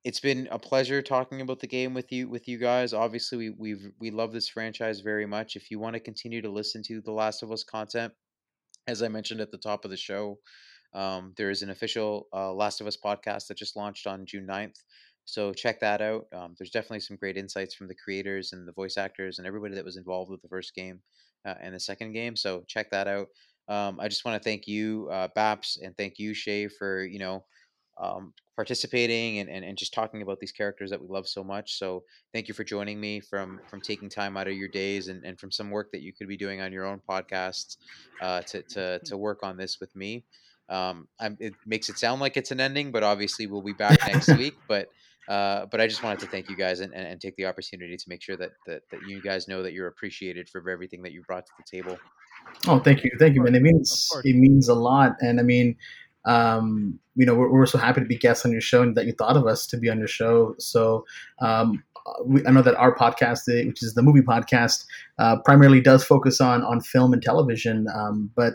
[0.04, 2.94] it's been a pleasure talking about the game with you with you guys.
[2.94, 5.56] Obviously, we we've we love this franchise very much.
[5.56, 8.14] If you want to continue to listen to the Last of Us content,
[8.88, 10.38] as I mentioned at the top of the show,
[10.94, 14.46] um, there is an official uh, Last of Us podcast that just launched on June
[14.46, 14.82] 9th.
[15.26, 16.24] So check that out.
[16.34, 19.74] Um, there's definitely some great insights from the creators and the voice actors and everybody
[19.74, 21.00] that was involved with the first game
[21.46, 22.34] uh, and the second game.
[22.34, 23.28] So check that out.
[23.68, 27.18] Um, I just want to thank you, uh, Baps, and thank you, Shay, for you
[27.18, 27.44] know
[28.00, 31.78] um, participating and, and, and just talking about these characters that we love so much.
[31.78, 35.24] So thank you for joining me from from taking time out of your days and,
[35.24, 37.76] and from some work that you could be doing on your own podcasts
[38.20, 40.24] uh, to, to to work on this with me.
[40.68, 44.28] Um, it makes it sound like it's an ending, but obviously we'll be back next
[44.38, 44.54] week.
[44.68, 44.88] But
[45.28, 47.98] uh, but I just wanted to thank you guys and, and, and, take the opportunity
[47.98, 51.12] to make sure that, that that you guys know that you're appreciated for everything that
[51.12, 51.98] you brought to the table.
[52.66, 53.54] Oh, thank you, thank you, man.
[53.54, 55.76] It means it means a lot, and I mean,
[56.24, 59.06] um, you know, we're, we're, so happy to be guests on your show and that
[59.06, 60.54] you thought of us to be on your show.
[60.58, 61.04] So.
[61.40, 61.82] Um,
[62.24, 64.86] we, I know that our podcast, which is the movie podcast,
[65.18, 67.86] uh, primarily does focus on on film and television.
[67.94, 68.54] Um, but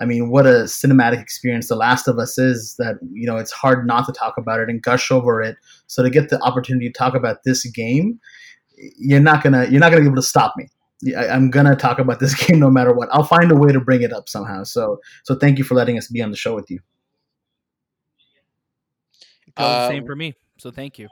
[0.00, 3.50] I mean, what a cinematic experience The Last of Us is that, you know, it's
[3.50, 5.56] hard not to talk about it and gush over it.
[5.88, 8.20] So to get the opportunity to talk about this game,
[8.96, 10.68] you're not gonna you're not gonna be able to stop me.
[11.16, 13.08] I, am gonna talk about this game no matter what.
[13.10, 14.62] I'll find a way to bring it up somehow.
[14.62, 16.78] So so thank you for letting us be on the show with you.
[19.58, 20.34] Uh, same for me.
[20.58, 21.08] So thank you.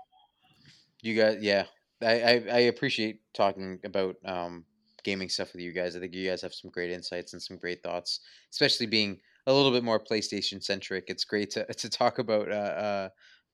[1.03, 1.65] You guys, yeah,
[2.03, 4.65] I, I, I appreciate talking about um,
[5.05, 5.97] gaming stuff with you guys.
[5.97, 8.21] I think you guys have some great insights and some great thoughts,
[8.51, 11.05] especially being a little bit more PlayStation centric.
[11.09, 13.09] It's great to to talk about uh,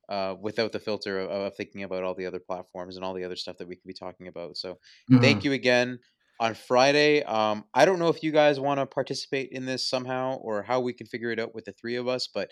[0.09, 3.13] uh, uh, without the filter of, of, thinking about all the other platforms and all
[3.13, 4.57] the other stuff that we could be talking about.
[4.57, 5.19] So, mm-hmm.
[5.19, 5.99] thank you again.
[6.39, 10.37] On Friday, um, I don't know if you guys want to participate in this somehow
[10.37, 12.51] or how we can figure it out with the three of us, but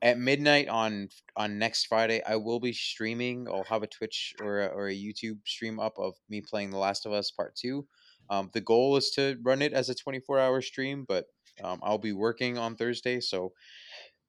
[0.00, 3.46] at midnight on on next Friday, I will be streaming.
[3.48, 6.78] I'll have a Twitch or a, or a YouTube stream up of me playing The
[6.78, 7.86] Last of Us Part Two.
[8.30, 11.26] Um, the goal is to run it as a 24 hour stream, but
[11.62, 13.20] um, I'll be working on Thursday.
[13.20, 13.52] So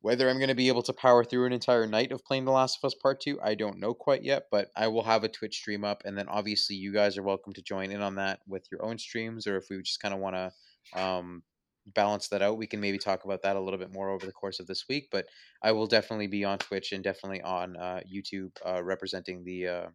[0.02, 2.52] whether I'm going to be able to power through an entire night of playing The
[2.52, 5.30] Last of Us Part 2, I don't know quite yet, but I will have a
[5.30, 6.02] Twitch stream up.
[6.04, 8.98] And then obviously, you guys are welcome to join in on that with your own
[8.98, 11.44] streams, or if we just kind of want to um,
[11.86, 14.32] balance that out, we can maybe talk about that a little bit more over the
[14.32, 15.10] course of this week.
[15.12, 15.26] But
[15.62, 19.68] I will definitely be on Twitch and definitely on uh, YouTube uh, representing the.
[19.68, 19.88] Uh,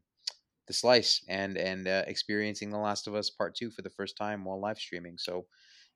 [0.69, 4.17] the slice and and uh, experiencing The Last of Us Part Two for the first
[4.17, 5.17] time while live streaming.
[5.17, 5.47] So,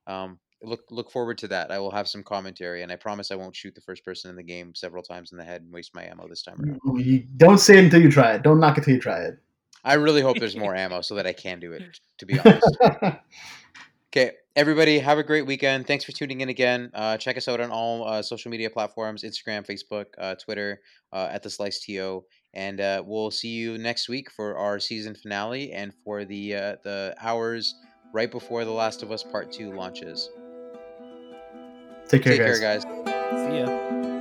[0.06, 1.70] um, look look forward to that.
[1.70, 4.36] I will have some commentary, and I promise I won't shoot the first person in
[4.36, 6.98] the game several times in the head and waste my ammo this time around.
[6.98, 8.42] You don't say it until you try it.
[8.42, 9.34] Don't knock it until you try it.
[9.84, 11.82] I really hope there's more ammo so that I can do it.
[12.18, 12.78] To be honest.
[14.14, 15.86] okay, everybody, have a great weekend.
[15.86, 16.90] Thanks for tuning in again.
[16.92, 20.80] Uh, check us out on all uh, social media platforms: Instagram, Facebook, uh, Twitter,
[21.12, 22.24] uh, at the Slice To
[22.54, 26.76] and uh, we'll see you next week for our season finale and for the uh,
[26.84, 27.74] the hours
[28.12, 30.30] right before The Last of Us Part Two launches.
[32.08, 32.84] Take care, Take guys.
[32.84, 33.42] care, guys.
[33.48, 34.11] See ya.